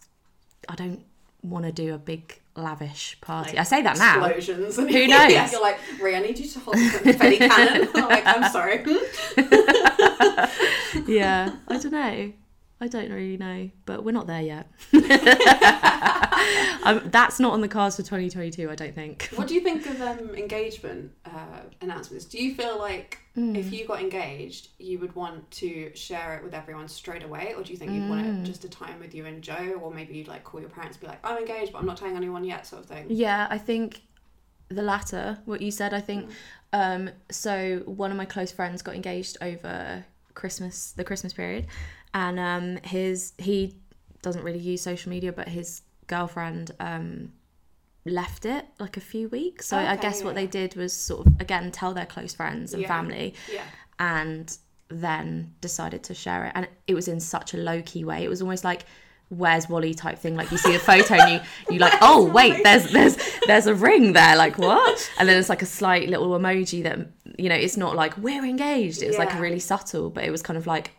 I 0.67 0.75
don't 0.75 1.03
want 1.41 1.65
to 1.65 1.71
do 1.71 1.93
a 1.93 1.97
big 1.97 2.39
lavish 2.55 3.17
party. 3.21 3.51
Like, 3.51 3.59
I 3.59 3.63
say 3.63 3.81
that 3.83 3.97
now. 3.97 4.25
explosions. 4.25 4.77
And 4.77 4.89
Who 4.89 4.97
yeah, 4.99 5.27
knows? 5.27 5.51
you're 5.53 5.61
like, 5.61 5.79
Ray, 6.01 6.15
I 6.15 6.19
need 6.19 6.37
you 6.37 6.47
to 6.47 6.59
hold 6.59 6.75
the 6.75 6.99
confetti 7.01 7.37
cannon. 7.37 7.87
I'm 7.95 8.09
like, 8.09 8.23
I'm 8.25 8.51
sorry. 8.51 8.83
yeah, 11.07 11.51
I 11.67 11.77
don't 11.77 11.91
know. 11.91 12.33
I 12.81 12.87
don't 12.87 13.11
really 13.11 13.35
know, 13.37 13.69
but 13.85 14.03
we're 14.05 14.11
not 14.13 14.27
there 14.27 14.41
yet. 14.41 14.67
um, 16.83 17.01
that's 17.11 17.39
not 17.39 17.53
on 17.53 17.61
the 17.61 17.67
cards 17.67 17.97
for 17.97 18.03
2022, 18.03 18.69
I 18.69 18.75
don't 18.75 18.95
think. 18.95 19.29
what 19.35 19.47
do 19.47 19.53
you 19.53 19.61
think 19.61 19.85
of 19.85 20.01
um, 20.01 20.33
engagement 20.35 21.11
uh, 21.25 21.59
announcements? 21.81 22.25
Do 22.25 22.41
you 22.43 22.55
feel 22.55 22.77
like 22.77 23.19
Mm. 23.37 23.55
if 23.55 23.71
you 23.71 23.85
got 23.85 24.01
engaged, 24.01 24.69
you 24.79 24.97
would 24.99 25.15
want 25.15 25.49
to 25.51 25.91
share 25.95 26.35
it 26.35 26.43
with 26.43 26.53
everyone 26.53 26.87
straight 26.89 27.23
away, 27.23 27.53
or 27.55 27.63
do 27.63 27.71
you 27.71 27.77
think 27.77 27.91
you'd 27.91 28.09
want 28.09 28.25
Mm. 28.25 28.41
it 28.41 28.45
just 28.45 28.65
a 28.65 28.69
time 28.69 28.99
with 28.99 29.13
you 29.15 29.25
and 29.27 29.41
Joe, 29.41 29.79
or 29.81 29.93
maybe 29.93 30.15
you'd 30.15 30.27
like 30.27 30.43
call 30.43 30.59
your 30.59 30.69
parents, 30.69 30.97
and 30.97 31.01
be 31.01 31.07
like, 31.07 31.19
I'm 31.23 31.37
engaged, 31.37 31.71
but 31.71 31.77
I'm 31.79 31.85
not 31.85 31.95
telling 31.97 32.17
anyone 32.17 32.43
yet, 32.43 32.65
sort 32.65 32.81
of 32.83 32.89
thing. 32.89 33.05
Yeah, 33.07 33.47
I 33.49 33.57
think 33.59 34.01
the 34.69 34.81
latter, 34.81 35.37
what 35.45 35.61
you 35.61 35.71
said, 35.71 35.93
I 35.93 36.01
think. 36.01 36.29
Um, 36.73 37.11
so 37.31 37.83
one 37.85 38.09
of 38.11 38.17
my 38.17 38.25
close 38.25 38.51
friends 38.51 38.81
got 38.81 38.95
engaged 38.95 39.37
over 39.41 40.03
Christmas, 40.33 40.91
the 40.91 41.03
Christmas 41.05 41.31
period, 41.31 41.67
and 42.13 42.39
um, 42.39 42.77
his 42.83 43.33
he 43.37 43.75
doesn't 44.21 44.43
really 44.43 44.59
use 44.59 44.81
social 44.81 45.09
media, 45.09 45.31
but 45.31 45.47
his 45.47 45.81
girlfriend 46.07 46.71
um, 46.79 47.31
left 48.05 48.45
it 48.45 48.65
like 48.79 48.97
a 48.97 49.01
few 49.01 49.29
weeks. 49.29 49.67
So 49.67 49.77
I 49.77 49.93
Okay, 49.93 50.01
guess 50.01 50.23
what 50.23 50.35
they 50.35 50.47
did 50.47 50.75
was 50.75 50.93
sort 50.93 51.27
of 51.27 51.33
again 51.39 51.71
tell 51.71 51.93
their 51.93 52.05
close 52.05 52.33
friends 52.33 52.73
and 52.73 52.81
Yeah. 52.81 52.87
family, 52.87 53.33
Yeah. 53.51 53.63
and 53.99 54.57
then 54.89 55.53
decided 55.61 56.03
to 56.03 56.13
share 56.15 56.45
it. 56.45 56.51
And 56.55 56.67
it 56.87 56.95
was 56.95 57.07
in 57.07 57.19
such 57.19 57.53
a 57.53 57.57
low 57.57 57.81
key 57.83 58.03
way. 58.03 58.23
It 58.23 58.29
was 58.29 58.41
almost 58.41 58.63
like 58.63 58.85
where's 59.29 59.69
Wally 59.69 59.93
type 59.93 60.17
thing. 60.17 60.35
Like 60.35 60.49
you 60.51 60.57
see 60.57 60.73
a 60.73 60.79
photo 60.79 61.13
and 61.13 61.31
you 61.33 61.39
you 61.75 61.79
like, 61.79 61.93
oh 62.01 62.25
wait, 62.25 62.63
there's 62.63 62.91
there's 62.91 63.15
there's 63.45 63.67
a 63.67 63.75
ring 63.75 64.13
there. 64.13 64.35
Like 64.35 64.57
what? 64.67 65.11
And 65.19 65.29
then 65.29 65.37
it's 65.37 65.49
like 65.49 65.61
a 65.61 65.67
slight 65.67 66.09
little 66.09 66.29
emoji 66.31 66.81
that 66.83 66.97
you 67.37 67.49
know 67.49 67.55
it's 67.55 67.77
not 67.77 67.95
like 67.95 68.17
we're 68.17 68.43
engaged. 68.43 69.03
It 69.03 69.07
was 69.07 69.17
like 69.19 69.29
Yeah. 69.29 69.39
really 69.39 69.59
subtle, 69.59 70.09
but 70.09 70.23
it 70.23 70.31
was 70.31 70.41
kind 70.41 70.57
of 70.57 70.65
like 70.65 70.91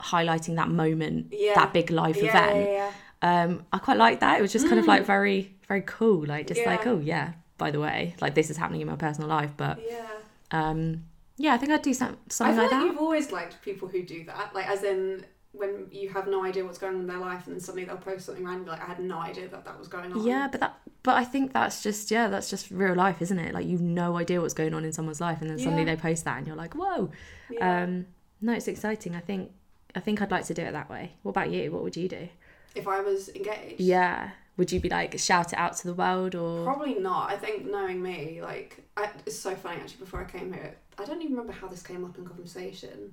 highlighting 0.00 0.56
that 0.56 0.68
moment, 0.68 1.28
Yeah. 1.32 1.54
that 1.54 1.72
big 1.72 1.90
life 1.90 2.16
Yeah, 2.16 2.28
event. 2.28 2.56
yeah, 2.70 2.90
yeah. 3.22 3.42
Um, 3.42 3.66
I 3.72 3.78
quite 3.78 3.96
like 3.98 4.20
that. 4.20 4.38
It 4.38 4.42
was 4.42 4.52
just 4.52 4.68
kind 4.68 4.78
of 4.78 4.86
like 4.86 5.04
very 5.04 5.54
very 5.66 5.82
cool. 5.82 6.24
Like 6.24 6.46
just 6.46 6.64
like 6.64 6.86
oh 6.86 6.98
yeah, 6.98 7.32
by 7.58 7.70
the 7.70 7.80
way, 7.80 8.14
like 8.20 8.34
this 8.34 8.48
is 8.50 8.56
happening 8.56 8.80
in 8.80 8.86
my 8.86 8.96
personal 8.96 9.28
life, 9.28 9.52
but 9.56 9.78
Yeah. 9.86 10.06
um, 10.50 11.04
yeah, 11.36 11.54
I 11.54 11.58
think 11.58 11.70
I'd 11.72 11.82
do 11.82 11.94
some, 11.94 12.16
something 12.28 12.56
like 12.56 12.70
like 12.70 12.80
that. 12.80 12.84
you've 12.86 12.98
always 12.98 13.30
liked 13.32 13.60
people 13.62 13.86
who 13.88 14.02
do 14.02 14.24
that, 14.24 14.54
like 14.54 14.68
as 14.68 14.82
in 14.82 15.24
when 15.52 15.86
you 15.90 16.08
have 16.10 16.26
no 16.28 16.44
idea 16.44 16.64
what's 16.64 16.78
going 16.78 16.94
on 16.94 17.00
in 17.00 17.06
their 17.06 17.18
life, 17.18 17.46
and 17.46 17.54
then 17.54 17.60
suddenly 17.60 17.84
they'll 17.84 17.96
post 17.96 18.26
something 18.26 18.44
random, 18.44 18.66
like 18.66 18.80
I 18.82 18.86
had 18.86 19.00
no 19.00 19.18
idea 19.18 19.48
that 19.48 19.64
that 19.64 19.78
was 19.78 19.88
going 19.88 20.12
on. 20.12 20.24
Yeah, 20.24 20.48
but 20.50 20.60
that 20.60 20.78
but 21.02 21.16
I 21.16 21.24
think 21.24 21.52
that's 21.52 21.82
just 21.82 22.10
yeah, 22.10 22.28
that's 22.28 22.48
just 22.50 22.70
real 22.70 22.94
life, 22.94 23.20
isn't 23.22 23.38
it? 23.38 23.52
Like 23.54 23.66
you've 23.66 23.80
no 23.80 24.16
idea 24.16 24.40
what's 24.40 24.54
going 24.54 24.74
on 24.74 24.84
in 24.84 24.92
someone's 24.92 25.20
life 25.20 25.40
and 25.40 25.50
then 25.50 25.58
suddenly 25.58 25.82
Yeah. 25.84 25.94
they 25.96 26.00
post 26.00 26.24
that 26.24 26.38
and 26.38 26.46
you're 26.46 26.56
like, 26.56 26.74
Whoa. 26.74 27.10
Yeah. 27.50 27.82
Um 27.82 28.06
no, 28.40 28.52
it's 28.52 28.68
exciting. 28.68 29.14
I 29.16 29.20
think 29.20 29.50
I 29.94 30.00
think 30.00 30.20
I'd 30.20 30.30
like 30.30 30.44
to 30.46 30.54
do 30.54 30.62
it 30.62 30.72
that 30.72 30.90
way. 30.90 31.12
What 31.22 31.30
about 31.30 31.50
you? 31.50 31.72
What 31.72 31.82
would 31.82 31.96
you 31.96 32.08
do? 32.08 32.28
if 32.74 32.86
I 32.86 33.00
was 33.00 33.28
engaged, 33.30 33.80
Yeah. 33.80 34.30
Would 34.56 34.72
you 34.72 34.80
be 34.80 34.88
like 34.88 35.18
shout 35.18 35.52
it 35.52 35.58
out 35.58 35.76
to 35.78 35.86
the 35.86 35.94
world 35.94 36.34
or 36.34 36.64
Probably 36.64 36.94
not. 36.94 37.30
I 37.30 37.36
think 37.36 37.70
knowing 37.70 38.02
me, 38.02 38.40
like, 38.42 38.82
I, 38.96 39.08
it's 39.24 39.38
so 39.38 39.54
funny 39.54 39.80
actually. 39.80 39.98
Before 40.00 40.20
I 40.20 40.24
came 40.24 40.52
here, 40.52 40.74
I 40.98 41.04
don't 41.04 41.22
even 41.22 41.36
remember 41.36 41.52
how 41.52 41.68
this 41.68 41.82
came 41.82 42.04
up 42.04 42.18
in 42.18 42.26
conversation. 42.26 43.12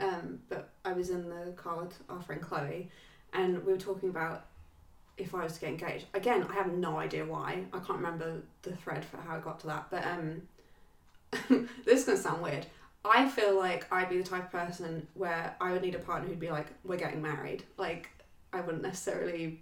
Um, 0.00 0.40
but 0.48 0.70
I 0.84 0.92
was 0.92 1.10
in 1.10 1.28
the 1.28 1.52
car 1.56 1.82
with 1.82 1.98
our 2.10 2.20
friend 2.20 2.42
Chloe, 2.42 2.90
and 3.32 3.64
we 3.64 3.72
were 3.72 3.78
talking 3.78 4.10
about 4.10 4.46
if 5.16 5.34
I 5.34 5.44
was 5.44 5.54
to 5.54 5.60
get 5.60 5.70
engaged. 5.70 6.06
Again, 6.12 6.46
I 6.50 6.54
have 6.54 6.72
no 6.72 6.98
idea 6.98 7.24
why. 7.24 7.64
I 7.72 7.78
can't 7.78 7.98
remember 7.98 8.42
the 8.62 8.76
thread 8.76 9.04
for 9.04 9.16
how 9.18 9.36
I 9.36 9.40
got 9.40 9.60
to 9.60 9.66
that. 9.68 9.86
But 9.90 10.04
um, 10.06 10.42
this 11.86 12.00
is 12.00 12.04
gonna 12.04 12.18
sound 12.18 12.42
weird. 12.42 12.66
I 13.04 13.28
feel 13.28 13.56
like 13.58 13.86
I'd 13.92 14.08
be 14.08 14.18
the 14.18 14.28
type 14.28 14.44
of 14.44 14.50
person 14.52 15.06
where 15.14 15.54
I 15.60 15.72
would 15.72 15.82
need 15.82 15.94
a 15.94 15.98
partner 15.98 16.28
who'd 16.28 16.38
be 16.40 16.50
like, 16.50 16.66
"We're 16.84 16.96
getting 16.98 17.20
married." 17.22 17.64
Like, 17.76 18.08
I 18.52 18.60
wouldn't 18.60 18.82
necessarily 18.82 19.60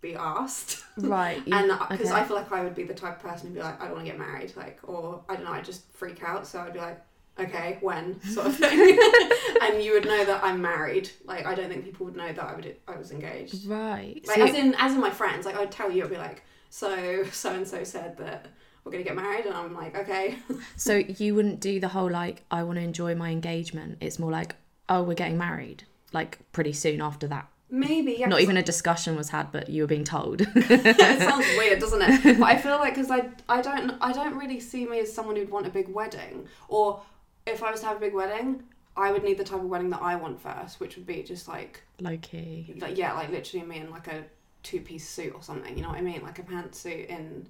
be 0.00 0.14
asked. 0.14 0.82
Right. 0.96 1.42
you- 1.46 1.54
And 1.54 1.70
uh, 1.70 1.86
because 1.90 2.10
okay. 2.10 2.20
I 2.20 2.24
feel 2.24 2.36
like 2.36 2.50
I 2.52 2.62
would 2.62 2.74
be 2.74 2.84
the 2.84 2.94
type 2.94 3.16
of 3.16 3.22
person 3.22 3.48
who'd 3.48 3.56
be 3.56 3.62
like, 3.62 3.78
I 3.80 3.84
don't 3.84 3.94
want 3.96 4.06
to 4.06 4.10
get 4.12 4.18
married, 4.18 4.54
like, 4.56 4.78
or 4.84 5.22
I 5.28 5.36
don't 5.36 5.44
know, 5.44 5.52
I 5.52 5.60
just 5.60 5.90
freak 5.92 6.22
out. 6.22 6.46
So 6.46 6.58
I'd 6.60 6.72
be 6.72 6.78
like, 6.78 6.98
okay, 7.38 7.76
when, 7.82 8.18
sort 8.22 8.46
of 8.46 8.56
thing. 8.56 8.98
and 9.62 9.82
you 9.82 9.92
would 9.92 10.06
know 10.06 10.24
that 10.24 10.42
I'm 10.42 10.62
married. 10.62 11.10
Like, 11.26 11.44
I 11.44 11.54
don't 11.54 11.68
think 11.68 11.84
people 11.84 12.06
would 12.06 12.16
know 12.16 12.32
that 12.32 12.42
I 12.42 12.54
would 12.54 12.76
I 12.88 12.96
was 12.96 13.10
engaged. 13.12 13.66
Right. 13.66 14.22
Like, 14.26 14.36
So- 14.38 14.44
as 14.44 14.54
in, 14.54 14.74
as 14.78 14.92
in 14.94 15.00
my 15.00 15.10
friends, 15.10 15.44
like, 15.44 15.56
I'd 15.56 15.70
tell 15.70 15.90
you, 15.90 16.04
I'd 16.04 16.10
be 16.10 16.16
like, 16.16 16.44
so 16.70 17.24
so 17.24 17.52
and 17.52 17.66
so 17.68 17.82
said 17.84 18.16
that 18.18 18.46
we're 18.84 18.92
gonna 18.92 19.04
get 19.04 19.16
married, 19.16 19.46
and 19.46 19.54
I'm 19.54 19.74
like, 19.74 19.96
okay, 19.96 20.38
so 20.76 20.96
you 20.96 21.34
wouldn't 21.34 21.60
do 21.60 21.80
the 21.80 21.88
whole 21.88 22.10
like 22.10 22.42
I 22.50 22.62
want 22.62 22.78
to 22.78 22.82
enjoy 22.82 23.14
my 23.14 23.30
engagement. 23.30 23.98
It's 24.00 24.18
more 24.18 24.30
like, 24.30 24.56
oh, 24.88 25.02
we're 25.02 25.14
getting 25.14 25.38
married. 25.38 25.84
Like 26.12 26.38
pretty 26.52 26.72
soon 26.72 27.00
after 27.00 27.28
that. 27.28 27.46
maybe. 27.70 28.16
Yeah, 28.18 28.26
Not 28.26 28.40
even 28.40 28.56
a 28.56 28.62
discussion 28.62 29.14
was 29.14 29.28
had, 29.30 29.52
but 29.52 29.68
you 29.68 29.84
were 29.84 29.86
being 29.86 30.02
told. 30.04 30.40
it 30.54 31.20
sounds 31.20 31.46
weird, 31.56 31.78
doesn't 31.78 32.02
it? 32.02 32.38
But 32.38 32.44
I 32.46 32.56
feel 32.56 32.76
like 32.78 32.94
because 32.94 33.10
I 33.10 33.28
I 33.48 33.60
don't 33.62 33.92
I 34.00 34.12
don't 34.12 34.36
really 34.36 34.58
see 34.60 34.86
me 34.86 34.98
as 35.00 35.12
someone 35.12 35.36
who'd 35.36 35.50
want 35.50 35.66
a 35.66 35.70
big 35.70 35.88
wedding, 35.88 36.48
or 36.68 37.00
if 37.46 37.62
I 37.62 37.70
was 37.70 37.80
to 37.80 37.86
have 37.86 37.98
a 37.98 38.00
big 38.00 38.14
wedding, 38.14 38.64
I 38.96 39.12
would 39.12 39.22
need 39.22 39.38
the 39.38 39.44
type 39.44 39.60
of 39.60 39.66
wedding 39.66 39.90
that 39.90 40.02
I 40.02 40.16
want 40.16 40.40
first, 40.40 40.80
which 40.80 40.96
would 40.96 41.06
be 41.06 41.22
just 41.22 41.46
like 41.46 41.82
Low 42.00 42.16
key. 42.20 42.74
like 42.78 42.98
yeah, 42.98 43.12
like 43.12 43.30
literally 43.30 43.64
me 43.64 43.78
in 43.78 43.90
like 43.90 44.08
a 44.08 44.24
two 44.64 44.80
piece 44.80 45.08
suit 45.08 45.32
or 45.34 45.42
something. 45.42 45.76
You 45.76 45.82
know 45.84 45.90
what 45.90 45.98
I 45.98 46.02
mean? 46.02 46.22
Like 46.22 46.38
a 46.40 46.42
pantsuit 46.42 47.06
in 47.06 47.46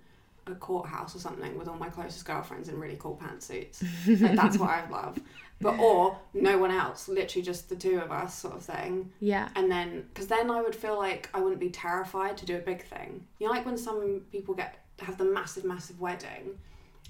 a 0.53 0.57
courthouse 0.57 1.15
or 1.15 1.19
something 1.19 1.59
with 1.59 1.69
all 1.69 1.77
my 1.77 1.89
closest 1.89 2.25
girlfriends 2.25 2.69
in 2.69 2.79
really 2.79 2.97
cool 2.99 3.21
pantsuits. 3.23 3.83
like, 4.21 4.37
that's 4.37 4.59
what 4.59 4.71
I 4.71 4.89
love. 4.89 5.19
But 5.61 5.79
or 5.79 6.17
no 6.33 6.57
one 6.57 6.71
else, 6.71 7.07
literally 7.07 7.45
just 7.45 7.69
the 7.69 7.77
two 7.77 8.01
of 8.01 8.11
us, 8.11 8.35
sort 8.39 8.55
of 8.55 8.63
thing. 8.63 9.13
Yeah. 9.21 9.51
And 9.57 9.71
then, 9.71 10.07
because 10.09 10.27
then 10.27 10.51
I 10.51 10.63
would 10.63 10.75
feel 10.75 10.97
like 10.97 11.29
I 11.35 11.41
wouldn't 11.41 11.61
be 11.61 11.69
terrified 11.69 12.39
to 12.39 12.47
do 12.47 12.57
a 12.57 12.61
big 12.61 12.83
thing. 12.83 13.27
You 13.39 13.47
know, 13.47 13.53
like 13.53 13.67
when 13.67 13.77
some 13.77 14.23
people 14.33 14.55
get 14.55 14.79
have 15.01 15.19
the 15.19 15.25
massive, 15.25 15.65
massive 15.65 16.01
wedding, 16.01 16.59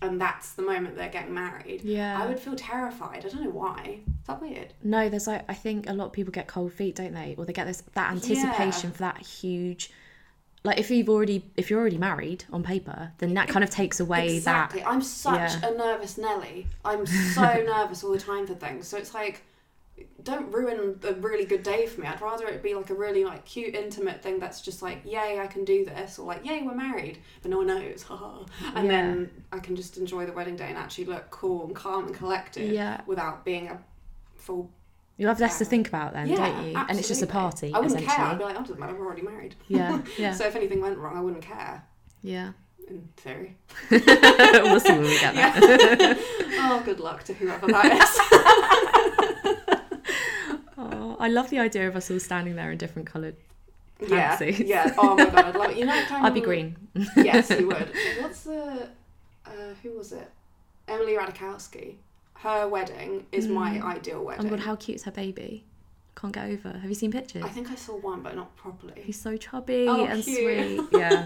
and 0.02 0.20
that's 0.20 0.54
the 0.54 0.62
moment 0.62 0.96
they're 0.96 1.08
getting 1.08 1.34
married. 1.34 1.82
Yeah. 1.82 2.20
I 2.20 2.26
would 2.26 2.40
feel 2.40 2.56
terrified. 2.56 3.24
I 3.24 3.28
don't 3.28 3.44
know 3.44 3.50
why. 3.50 4.00
Is 4.06 4.26
that 4.26 4.40
weird? 4.40 4.72
No, 4.82 5.08
there's 5.08 5.28
like 5.28 5.44
I 5.48 5.54
think 5.54 5.88
a 5.88 5.92
lot 5.92 6.06
of 6.06 6.12
people 6.12 6.32
get 6.32 6.48
cold 6.48 6.72
feet, 6.72 6.96
don't 6.96 7.12
they? 7.12 7.36
Or 7.38 7.44
they 7.44 7.52
get 7.52 7.66
this 7.66 7.82
that 7.94 8.10
anticipation 8.10 8.90
for 8.90 8.98
that 8.98 9.18
huge 9.18 9.92
like 10.62 10.78
if 10.78 10.90
you've 10.90 11.08
already 11.08 11.44
if 11.56 11.70
you're 11.70 11.80
already 11.80 11.98
married 11.98 12.44
on 12.52 12.62
paper, 12.62 13.12
then 13.18 13.34
that 13.34 13.48
kind 13.48 13.64
of 13.64 13.70
takes 13.70 13.98
away 14.00 14.36
exactly. 14.36 14.80
that 14.80 14.88
I'm 14.88 15.00
such 15.02 15.52
yeah. 15.62 15.68
a 15.68 15.74
nervous 15.74 16.18
Nelly. 16.18 16.66
I'm 16.84 17.06
so 17.06 17.42
nervous 17.66 18.04
all 18.04 18.12
the 18.12 18.20
time 18.20 18.46
for 18.46 18.54
things. 18.54 18.86
So 18.86 18.98
it's 18.98 19.14
like, 19.14 19.42
don't 20.22 20.50
ruin 20.52 20.98
a 21.08 21.14
really 21.14 21.44
good 21.46 21.62
day 21.62 21.86
for 21.86 22.02
me. 22.02 22.06
I'd 22.06 22.20
rather 22.20 22.46
it 22.46 22.62
be 22.62 22.74
like 22.74 22.90
a 22.90 22.94
really 22.94 23.24
like 23.24 23.44
cute, 23.46 23.74
intimate 23.74 24.22
thing 24.22 24.38
that's 24.38 24.60
just 24.60 24.82
like, 24.82 25.00
yay, 25.04 25.38
I 25.40 25.46
can 25.46 25.64
do 25.64 25.84
this, 25.84 26.18
or 26.18 26.26
like, 26.26 26.44
yay, 26.44 26.62
we're 26.62 26.74
married, 26.74 27.18
but 27.42 27.50
no 27.50 27.58
one 27.58 27.66
knows, 27.66 28.04
and 28.10 28.86
Yeah. 28.86 28.90
then 28.92 29.30
I 29.52 29.58
can 29.58 29.76
just 29.76 29.96
enjoy 29.96 30.26
the 30.26 30.32
wedding 30.32 30.56
day 30.56 30.68
and 30.68 30.76
actually 30.76 31.06
look 31.06 31.30
cool 31.30 31.64
and 31.66 31.74
calm 31.74 32.06
and 32.06 32.14
collected, 32.14 32.70
Yeah. 32.72 33.00
without 33.06 33.44
being 33.44 33.68
a 33.68 33.78
full. 34.36 34.70
You 35.20 35.26
have 35.26 35.38
less 35.38 35.58
to 35.58 35.66
think 35.66 35.86
about 35.86 36.14
then, 36.14 36.28
yeah, 36.30 36.36
don't 36.36 36.66
you? 36.66 36.74
And 36.78 36.98
it's 36.98 37.06
just 37.06 37.20
a 37.20 37.26
party, 37.26 37.74
I 37.74 37.78
wouldn't 37.78 38.06
care. 38.08 38.24
I'd 38.24 38.38
be 38.38 38.44
like, 38.44 38.56
oh, 38.56 38.60
doesn't 38.62 38.80
matter. 38.80 38.94
We're 38.94 39.04
already 39.04 39.20
married. 39.20 39.54
Yeah, 39.68 40.00
yeah, 40.18 40.32
So 40.32 40.46
if 40.46 40.56
anything 40.56 40.80
went 40.80 40.96
wrong, 40.96 41.14
I 41.14 41.20
wouldn't 41.20 41.42
care. 41.42 41.84
yeah. 42.22 42.52
In 42.88 43.06
theory. 43.18 43.54
we'll 43.90 44.80
see 44.80 44.92
when 44.92 45.02
we 45.02 45.20
get 45.20 45.34
there. 45.34 46.16
oh, 46.58 46.82
good 46.86 47.00
luck 47.00 47.22
to 47.24 47.34
whoever 47.34 47.66
that 47.66 47.84
is. 48.00 48.10
Oh, 50.78 51.16
I 51.20 51.28
love 51.28 51.50
the 51.50 51.58
idea 51.58 51.86
of 51.86 51.96
us 51.96 52.10
all 52.10 52.18
standing 52.18 52.56
there 52.56 52.72
in 52.72 52.78
different 52.78 53.06
coloured. 53.06 53.36
Yeah, 54.00 54.36
Pantsuits. 54.38 54.66
yeah. 54.66 54.94
Oh 54.96 55.14
my 55.16 55.26
god, 55.26 55.44
I'd 55.44 55.54
love 55.54 55.70
it. 55.72 55.76
You 55.76 55.84
know, 55.84 55.94
like, 55.94 56.10
um, 56.12 56.24
I'd 56.24 56.32
be 56.34 56.40
green. 56.40 56.76
yes, 57.16 57.50
you 57.50 57.66
would. 57.68 57.92
What's 58.20 58.44
the? 58.44 58.88
Uh, 59.44 59.50
who 59.82 59.92
was 59.98 60.12
it? 60.12 60.30
Emily 60.88 61.12
Ratajkowski. 61.14 61.96
Her 62.42 62.66
wedding 62.68 63.26
is 63.32 63.46
my 63.48 63.78
mm. 63.78 63.84
ideal 63.84 64.18
Oh 64.18 64.22
wedding. 64.22 64.44
my 64.44 64.50
god, 64.50 64.60
how 64.60 64.76
cute's 64.76 65.02
her 65.04 65.10
baby? 65.10 65.64
Can't 66.16 66.32
get 66.32 66.46
over. 66.48 66.70
Have 66.78 66.88
you 66.88 66.94
seen 66.94 67.12
pictures? 67.12 67.44
I 67.44 67.48
think 67.48 67.70
I 67.70 67.74
saw 67.74 67.96
one, 67.96 68.22
but 68.22 68.34
not 68.34 68.54
properly. 68.56 69.02
He's 69.04 69.20
so 69.20 69.36
chubby 69.36 69.86
Oh, 69.88 70.04
and 70.06 70.22
cute. 70.24 70.38
sweet. 70.38 70.88
Yeah. 71.00 71.24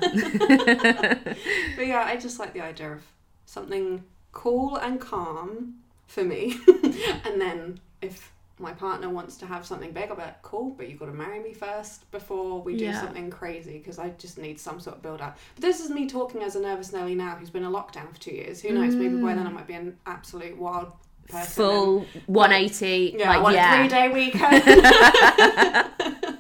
But 1.77 1.87
yeah, 1.87 2.03
I 2.05 2.17
just 2.17 2.39
like 2.39 2.53
the 2.53 2.61
idea 2.61 2.93
of 2.93 3.03
something 3.47 4.03
cool 4.33 4.77
and 4.77 5.01
calm 5.01 5.75
for 6.07 6.23
me, 6.25 6.57
and 7.25 7.41
then 7.41 7.81
if 8.03 8.33
my 8.59 8.73
partner 8.73 9.09
wants 9.09 9.37
to 9.39 9.47
have 9.47 9.67
something 9.67 9.91
big, 9.93 10.11
I'll 10.11 10.17
be 10.17 10.23
like, 10.23 10.43
cool, 10.43 10.71
but 10.71 10.89
you've 10.89 10.99
got 11.01 11.07
to 11.07 11.13
marry 11.13 11.41
me 11.41 11.53
first 11.53 12.11
before 12.11 12.63
we 12.63 12.77
do 12.77 12.85
Yeah. 12.85 13.01
something 13.01 13.31
crazy 13.31 13.79
because 13.79 13.99
I 13.99 14.11
just 14.11 14.39
need 14.39 14.61
some 14.61 14.79
sort 14.79 14.97
of 14.97 15.03
build 15.03 15.21
up. 15.21 15.39
But 15.57 15.63
this 15.63 15.81
is 15.81 15.91
me 15.91 16.07
talking 16.09 16.43
as 16.43 16.55
a 16.55 16.61
nervous 16.61 16.93
Nelly 16.93 17.15
now 17.15 17.35
who's 17.37 17.51
been 17.51 17.65
in 17.65 17.73
lockdown 17.73 18.13
for 18.13 18.21
two 18.21 18.33
years. 18.35 18.61
Who 18.63 18.71
knows? 18.73 18.95
Maybe 18.95 19.17
by 19.17 19.35
then 19.35 19.47
I 19.47 19.51
mm. 19.51 19.55
might 19.55 19.67
be 19.67 19.75
an 19.75 19.97
absolute 20.07 20.57
wild 20.57 20.93
person. 21.29 21.41
and- 21.41 21.49
Full 21.49 22.07
180. 22.27 23.17
yeah, 23.19 23.33
I 23.33 23.37
like, 23.39 23.55
a 23.55 23.57
yeah. 23.57 23.77
three 23.79 23.89
day 23.89 24.09
weekend. 24.09 25.91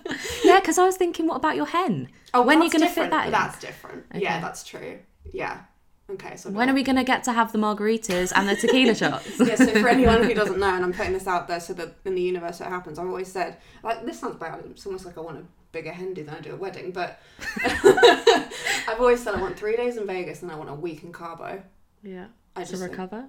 Yeah, 0.44 0.60
because 0.60 0.78
I 0.78 0.84
was 0.84 0.96
thinking, 0.96 1.26
what 1.26 1.36
about 1.36 1.56
your 1.56 1.66
hen? 1.66 2.08
oh, 2.34 2.42
When 2.42 2.60
are 2.60 2.64
you 2.64 2.70
going 2.70 2.82
to 2.82 2.88
fit 2.88 3.10
that 3.10 3.26
in? 3.26 3.32
That's 3.32 3.58
different. 3.58 4.04
Yeah, 4.14 4.40
that's 4.40 4.62
true. 4.62 4.98
Yeah. 5.32 5.60
Okay, 6.10 6.36
so 6.36 6.50
When 6.50 6.68
are 6.68 6.74
we 6.74 6.82
going 6.82 6.96
to 6.96 7.04
get 7.04 7.24
to 7.24 7.32
have 7.32 7.52
the 7.52 7.58
margaritas 7.58 8.30
and 8.36 8.46
the 8.48 8.56
tequila 8.56 8.94
shots? 9.02 9.40
yeah, 9.40 9.54
so 9.54 9.66
for 9.80 9.88
anyone 9.88 10.22
who 10.22 10.34
doesn't 10.34 10.58
know, 10.58 10.66
and 10.74 10.84
I'm 10.84 10.92
putting 10.92 11.14
this 11.14 11.26
out 11.26 11.48
there 11.48 11.60
so 11.60 11.72
that 11.74 11.94
in 12.04 12.14
the 12.14 12.20
universe 12.20 12.60
it 12.60 12.66
happens, 12.66 12.98
I've 12.98 13.06
always 13.06 13.32
said, 13.32 13.56
like, 13.82 14.04
this 14.04 14.20
sounds 14.20 14.36
bad, 14.36 14.62
it's 14.70 14.84
almost 14.84 15.06
like 15.06 15.16
I 15.16 15.22
want 15.22 15.38
a 15.38 15.44
bigger 15.72 15.92
hen 15.92 16.12
do 16.14 16.22
than 16.22 16.34
I 16.34 16.40
do 16.40 16.52
a 16.52 16.56
wedding, 16.56 16.90
but 16.92 17.18
I've 17.64 18.96
always 19.00 19.22
said 19.22 19.34
I 19.34 19.40
want 19.40 19.58
three 19.58 19.76
days 19.76 19.96
in 19.96 20.06
Vegas 20.06 20.42
and 20.42 20.50
I 20.50 20.56
want 20.56 20.70
a 20.70 20.74
week 20.74 21.02
in 21.04 21.12
Cabo. 21.12 21.62
Yeah. 22.02 22.26
I 22.56 22.62
To 22.64 22.76
think- 22.76 22.90
recover? 22.92 23.24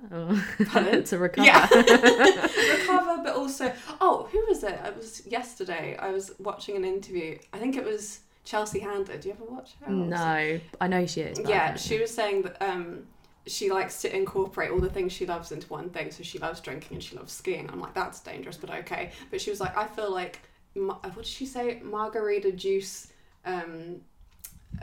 Pardon? 0.68 1.04
to 1.06 1.18
recover? 1.18 1.48
Yeah. 1.48 1.68
recover, 1.74 3.22
but 3.24 3.36
also, 3.36 3.72
oh, 4.02 4.28
who 4.32 4.46
was 4.48 4.64
it? 4.64 4.80
It 4.86 4.96
was 4.98 5.26
yesterday. 5.26 5.98
I 5.98 6.12
was 6.12 6.34
watching 6.40 6.76
an 6.76 6.86
interview. 6.86 7.40
I 7.52 7.58
think 7.58 7.76
it 7.78 7.84
was 7.86 8.20
Chelsea 8.46 8.80
Handler. 8.80 9.18
Do 9.18 9.28
you 9.28 9.34
ever 9.34 9.44
watch 9.46 9.74
her? 9.82 9.92
No, 9.92 10.60
I 10.80 10.88
know 10.88 11.06
she 11.06 11.22
is. 11.22 11.40
Yeah, 11.48 11.76
she 11.76 12.00
was 12.00 12.14
saying 12.14 12.44
that 12.44 12.62
um, 12.62 13.08
she 13.48 13.72
likes 13.72 14.02
to 14.04 14.16
incorporate 14.16 14.72
all 14.72 14.80
the 14.80 14.90
things 14.90 15.12
she 15.12 15.26
loves 15.26 15.52
into 15.52 15.68
one 15.68 15.90
thing. 15.90 16.12
So 16.12 16.24
she 16.24 16.40
loves 16.40 16.62
drinking 16.62 16.96
and 16.96 17.04
she 17.04 17.16
loves 17.16 17.34
skiing. 17.34 17.70
I'm 17.72 17.82
like, 17.82 17.94
that's 17.94 18.20
dangerous, 18.22 18.58
but 18.58 18.70
okay. 18.70 19.12
But 19.32 19.42
she 19.42 19.50
was 19.50 19.60
like, 19.60 19.76
I 19.76 19.88
feel 19.88 20.12
like, 20.12 20.40
what 20.74 21.02
did 21.16 21.26
she 21.26 21.46
say? 21.46 21.82
Margarita 21.84 22.52
juice. 22.52 23.08
Um, 23.46 24.02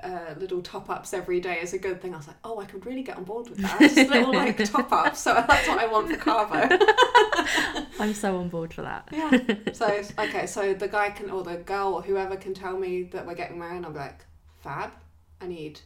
uh, 0.03 0.35
little 0.39 0.63
top 0.63 0.91
ups 0.91 1.13
every 1.13 1.41
day 1.41 1.61
is 1.61 1.73
a 1.73 1.79
good 1.79 2.01
thing. 2.01 2.15
I 2.15 2.19
was 2.19 2.27
like, 2.27 2.37
oh, 2.45 2.61
I 2.61 2.65
could 2.65 2.85
really 2.87 3.03
get 3.03 3.17
on 3.17 3.25
board 3.25 3.49
with 3.49 3.59
that. 3.59 3.79
Just 3.81 3.97
little 3.97 4.33
like 4.35 4.57
top 4.65 4.93
ups. 4.93 5.21
So 5.21 5.35
that's 5.35 5.69
what 5.69 5.79
I 5.79 5.87
want 5.87 6.09
for 6.09 6.17
Cabo. 6.17 6.77
I'm 8.01 8.15
so 8.15 8.37
on 8.37 8.49
board 8.49 8.73
for 8.73 8.83
that. 8.83 9.09
Yeah. 9.13 9.39
So 9.73 10.03
okay, 10.19 10.47
so 10.47 10.75
the 10.75 10.89
guy 10.89 11.11
can 11.11 11.31
or 11.31 11.43
the 11.43 11.57
girl 11.57 11.95
or 11.95 12.03
whoever 12.03 12.37
can 12.37 12.55
tell 12.55 12.79
me 12.79 13.05
that 13.05 13.27
we're 13.27 13.35
getting 13.35 13.59
married. 13.59 13.79
And 13.79 13.87
I'm 13.87 13.95
like, 13.95 14.25
fab. 14.63 14.93
I 15.41 15.47
need 15.47 15.81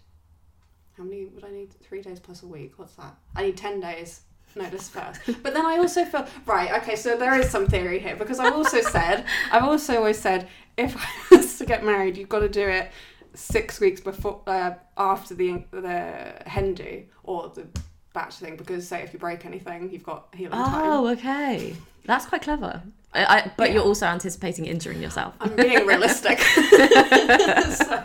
how 0.96 1.04
many 1.04 1.26
would 1.26 1.44
I 1.44 1.50
need? 1.50 1.72
Three 1.82 2.00
days 2.00 2.20
plus 2.20 2.42
a 2.42 2.46
week. 2.46 2.74
What's 2.76 2.94
that? 2.94 3.14
I 3.34 3.42
need 3.42 3.56
ten 3.56 3.80
days. 3.80 4.22
Notice 4.54 4.88
first. 4.88 5.20
But 5.42 5.52
then 5.52 5.66
I 5.66 5.76
also 5.76 6.06
feel 6.06 6.26
right. 6.46 6.80
Okay, 6.80 6.96
so 6.96 7.14
there 7.18 7.38
is 7.38 7.50
some 7.50 7.66
theory 7.66 7.98
here 7.98 8.16
because 8.16 8.38
I've 8.38 8.54
also 8.54 8.80
said 8.80 9.26
I've 9.52 9.64
also 9.64 9.96
always 9.96 10.18
said 10.18 10.48
if 10.78 10.96
I 10.96 11.36
was 11.36 11.58
to 11.58 11.66
get 11.66 11.84
married, 11.84 12.16
you've 12.16 12.30
got 12.30 12.38
to 12.38 12.48
do 12.48 12.66
it 12.66 12.90
six 13.36 13.78
weeks 13.80 14.00
before 14.00 14.40
uh, 14.46 14.72
after 14.96 15.34
the 15.34 15.62
the 15.70 16.34
hen 16.46 16.74
do 16.74 17.04
or 17.22 17.48
the 17.54 17.66
batch 18.12 18.34
thing 18.36 18.56
because 18.56 18.88
say 18.88 19.02
if 19.02 19.12
you 19.12 19.18
break 19.18 19.44
anything, 19.44 19.90
you've 19.90 20.02
got 20.04 20.28
healing 20.34 20.52
time. 20.58 20.90
Oh, 20.90 21.06
okay. 21.08 21.76
That's 22.06 22.24
quite 22.26 22.42
clever. 22.42 22.82
I, 23.12 23.24
I, 23.24 23.50
but 23.56 23.68
Yeah. 23.68 23.74
you're 23.76 23.84
also 23.84 24.06
anticipating 24.06 24.66
injuring 24.66 25.02
yourself. 25.02 25.34
I'm 25.40 25.54
being 25.56 25.86
realistic. 25.86 26.38
so, 26.40 28.04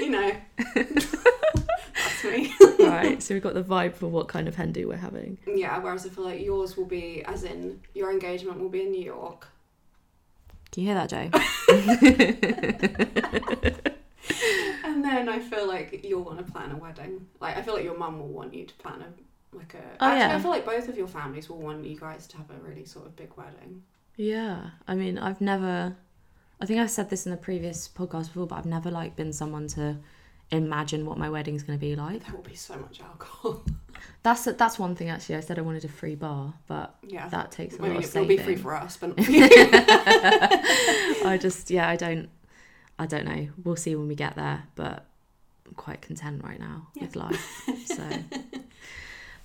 you 0.00 0.10
know, 0.10 0.32
that's 0.74 2.24
me. 2.24 2.52
right, 2.80 3.22
so 3.22 3.34
we've 3.34 3.42
got 3.42 3.54
the 3.54 3.62
vibe 3.62 3.94
for 3.94 4.08
what 4.08 4.26
kind 4.28 4.48
of 4.48 4.54
hen 4.56 4.72
do 4.72 4.88
we're 4.88 4.96
having. 4.96 5.38
Yeah, 5.46 5.78
whereas 5.78 6.04
I 6.06 6.08
feel 6.08 6.24
like 6.24 6.42
yours 6.42 6.76
will 6.76 6.86
be, 6.86 7.22
as 7.24 7.44
in, 7.44 7.80
your 7.94 8.10
engagement 8.10 8.58
will 8.60 8.68
be 8.70 8.82
in 8.82 8.90
New 8.90 9.04
York. 9.04 9.46
Can 10.72 10.82
you 10.82 10.88
hear 10.90 11.06
that, 11.06 11.08
Joe? 11.10 11.30
And 14.84 15.04
then 15.04 15.28
I 15.28 15.38
feel 15.38 15.66
like 15.66 16.04
you'll 16.04 16.22
want 16.22 16.44
to 16.44 16.52
plan 16.52 16.70
a 16.70 16.76
wedding. 16.76 17.26
Like, 17.40 17.56
I 17.56 17.62
feel 17.62 17.74
like 17.74 17.84
your 17.84 17.96
mum 17.96 18.18
will 18.18 18.28
want 18.28 18.54
you 18.54 18.64
to 18.64 18.74
plan 18.74 19.02
a, 19.02 19.56
like 19.56 19.74
a. 19.74 19.78
Oh, 20.00 20.06
actually, 20.06 20.18
yeah. 20.20 20.36
I 20.36 20.40
feel 20.40 20.50
like 20.50 20.64
both 20.64 20.88
of 20.88 20.96
your 20.96 21.06
families 21.06 21.48
will 21.48 21.58
want 21.58 21.84
you 21.84 21.98
guys 21.98 22.26
to 22.28 22.36
have 22.38 22.50
a 22.50 22.66
really 22.66 22.84
sort 22.84 23.06
of 23.06 23.16
big 23.16 23.30
wedding. 23.36 23.82
Yeah, 24.16 24.70
I 24.86 24.94
mean, 24.94 25.18
I've 25.18 25.40
never. 25.40 25.96
I 26.60 26.66
think 26.66 26.80
I've 26.80 26.90
said 26.90 27.10
this 27.10 27.26
in 27.26 27.30
the 27.30 27.38
previous 27.38 27.88
podcast 27.88 28.26
before, 28.26 28.46
but 28.46 28.56
I've 28.56 28.66
never 28.66 28.90
like 28.90 29.14
been 29.14 29.32
someone 29.32 29.68
to 29.68 29.98
imagine 30.50 31.04
what 31.04 31.18
my 31.18 31.28
wedding's 31.28 31.62
going 31.62 31.78
to 31.78 31.80
be 31.80 31.94
like. 31.94 32.24
There 32.24 32.34
will 32.34 32.42
be 32.42 32.54
so 32.54 32.76
much 32.76 33.00
alcohol. 33.00 33.62
That's 34.22 34.44
that's 34.44 34.78
one 34.78 34.94
thing 34.94 35.08
actually. 35.10 35.36
I 35.36 35.40
said 35.40 35.58
I 35.58 35.62
wanted 35.62 35.84
a 35.84 35.88
free 35.88 36.14
bar, 36.14 36.54
but 36.66 36.94
yeah. 37.06 37.28
that 37.28 37.50
takes 37.50 37.76
a 37.76 37.78
I 37.78 37.82
lot 37.82 37.88
mean, 37.88 37.98
of 37.98 38.04
it 38.04 38.18
will 38.18 38.26
be 38.26 38.36
free 38.36 38.56
for 38.56 38.74
us, 38.74 38.96
but 38.96 39.16
not 39.16 39.24
for 39.24 39.30
you. 39.32 39.48
I 41.24 41.38
just 41.40 41.70
yeah, 41.70 41.88
I 41.88 41.96
don't 41.96 42.28
I 42.98 43.06
don't 43.06 43.24
know. 43.24 43.48
We'll 43.64 43.76
see 43.76 43.94
when 43.94 44.08
we 44.08 44.14
get 44.14 44.34
there, 44.36 44.64
but 44.74 45.06
I'm 45.66 45.74
quite 45.74 46.00
content 46.02 46.42
right 46.44 46.58
now 46.58 46.88
with 47.00 47.16
life. 47.16 47.68
So 47.86 48.04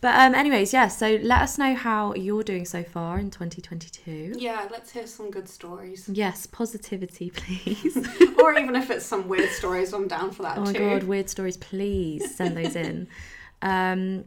But 0.02 0.20
um 0.20 0.36
anyways, 0.36 0.74
yeah, 0.74 0.90
so 0.90 1.18
let 1.24 1.42
us 1.44 1.58
know 1.58 1.76
how 1.76 2.14
you're 2.14 2.44
doing 2.44 2.66
so 2.66 2.84
far 2.84 3.20
in 3.20 3.32
2022. 3.32 4.34
yeah, 4.38 4.68
let's 4.70 4.92
hear 4.92 5.08
some 5.08 5.32
good 5.32 5.48
stories. 5.48 6.10
Yes, 6.12 6.46
positivity, 6.46 7.30
please. 7.30 7.96
or 8.38 8.54
even 8.60 8.76
if 8.76 8.90
it's 8.90 9.06
some 9.06 9.30
weird 9.30 9.50
stories, 9.52 9.94
I'm 9.94 10.10
down 10.10 10.32
for 10.32 10.42
that 10.44 10.58
oh 10.58 10.66
my 10.66 10.74
too. 10.74 10.80
god, 10.80 11.04
weird 11.04 11.30
stories, 11.30 11.56
please 11.56 12.36
send 12.36 12.58
those 12.58 12.76
in. 12.76 13.08
Um 13.62 14.26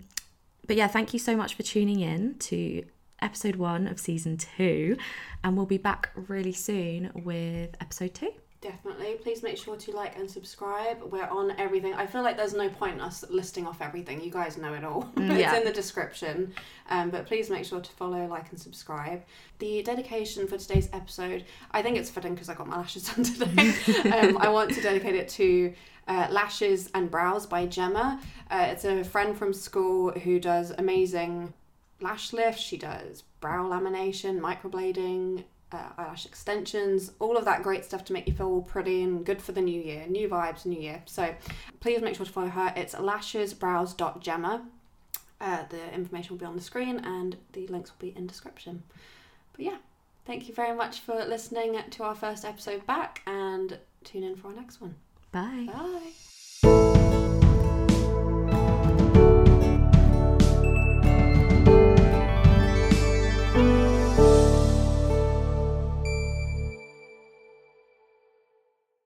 but 0.66 0.76
yeah, 0.76 0.86
thank 0.88 1.12
you 1.12 1.18
so 1.20 1.36
much 1.36 1.54
for 1.54 1.62
tuning 1.62 2.00
in 2.00 2.36
to 2.38 2.82
episode 3.20 3.56
1 3.56 3.86
of 3.86 4.00
season 4.00 4.38
2 4.38 4.96
and 5.44 5.56
we'll 5.58 5.66
be 5.66 5.76
back 5.78 6.10
really 6.16 6.52
soon 6.54 7.10
with 7.14 7.76
episode 7.82 8.14
2. 8.14 8.30
Definitely. 8.66 9.14
Please 9.22 9.44
make 9.44 9.56
sure 9.58 9.76
to 9.76 9.92
like 9.92 10.18
and 10.18 10.28
subscribe. 10.28 11.00
We're 11.00 11.28
on 11.28 11.52
everything. 11.52 11.94
I 11.94 12.04
feel 12.04 12.22
like 12.22 12.36
there's 12.36 12.52
no 12.52 12.68
point 12.68 13.00
us 13.00 13.24
listing 13.30 13.64
off 13.64 13.80
everything. 13.80 14.20
You 14.20 14.32
guys 14.32 14.58
know 14.58 14.74
it 14.74 14.82
all. 14.82 15.08
it's 15.16 15.38
yeah. 15.38 15.56
in 15.56 15.64
the 15.64 15.72
description. 15.72 16.52
Um, 16.90 17.10
but 17.10 17.26
please 17.26 17.48
make 17.48 17.64
sure 17.64 17.80
to 17.80 17.92
follow, 17.92 18.26
like, 18.26 18.50
and 18.50 18.60
subscribe. 18.60 19.22
The 19.60 19.84
dedication 19.84 20.48
for 20.48 20.58
today's 20.58 20.88
episode, 20.92 21.44
I 21.70 21.80
think 21.80 21.96
it's 21.96 22.10
fitting 22.10 22.34
because 22.34 22.48
I 22.48 22.54
got 22.54 22.66
my 22.66 22.76
lashes 22.76 23.04
done 23.14 23.22
today. 23.24 24.10
um, 24.10 24.36
I 24.38 24.48
want 24.48 24.72
to 24.72 24.80
dedicate 24.80 25.14
it 25.14 25.28
to 25.28 25.72
uh, 26.08 26.26
Lashes 26.32 26.90
and 26.92 27.08
Brows 27.08 27.46
by 27.46 27.66
Gemma. 27.66 28.20
Uh, 28.50 28.66
it's 28.70 28.84
a 28.84 29.04
friend 29.04 29.38
from 29.38 29.52
school 29.52 30.10
who 30.10 30.40
does 30.40 30.72
amazing 30.76 31.54
lash 32.00 32.32
lifts. 32.32 32.62
She 32.62 32.78
does 32.78 33.22
brow 33.40 33.68
lamination, 33.68 34.40
microblading, 34.40 35.44
uh, 35.72 35.88
eyelash 35.98 36.26
extensions, 36.26 37.12
all 37.18 37.36
of 37.36 37.44
that 37.44 37.62
great 37.62 37.84
stuff 37.84 38.04
to 38.04 38.12
make 38.12 38.26
you 38.26 38.34
feel 38.34 38.46
all 38.46 38.62
pretty 38.62 39.02
and 39.02 39.24
good 39.24 39.42
for 39.42 39.52
the 39.52 39.60
new 39.60 39.80
year. 39.80 40.06
New 40.08 40.28
vibes, 40.28 40.64
new 40.64 40.80
year. 40.80 41.02
So 41.06 41.34
please 41.80 42.00
make 42.02 42.16
sure 42.16 42.26
to 42.26 42.32
follow 42.32 42.48
her. 42.48 42.72
It's 42.76 42.94
lashesbrows.gemma. 42.94 44.66
Uh, 45.40 45.64
the 45.68 45.92
information 45.92 46.30
will 46.34 46.40
be 46.40 46.46
on 46.46 46.56
the 46.56 46.62
screen 46.62 46.98
and 47.00 47.36
the 47.52 47.66
links 47.66 47.90
will 47.90 48.08
be 48.08 48.16
in 48.16 48.26
description. 48.26 48.82
But 49.52 49.64
yeah, 49.64 49.76
thank 50.24 50.48
you 50.48 50.54
very 50.54 50.74
much 50.74 51.00
for 51.00 51.24
listening 51.24 51.78
to 51.90 52.02
our 52.04 52.14
first 52.14 52.44
episode 52.44 52.86
back 52.86 53.22
and 53.26 53.78
tune 54.04 54.22
in 54.22 54.36
for 54.36 54.48
our 54.48 54.54
next 54.54 54.80
one. 54.80 54.94
Bye. 55.32 55.68
Bye. 56.62 56.92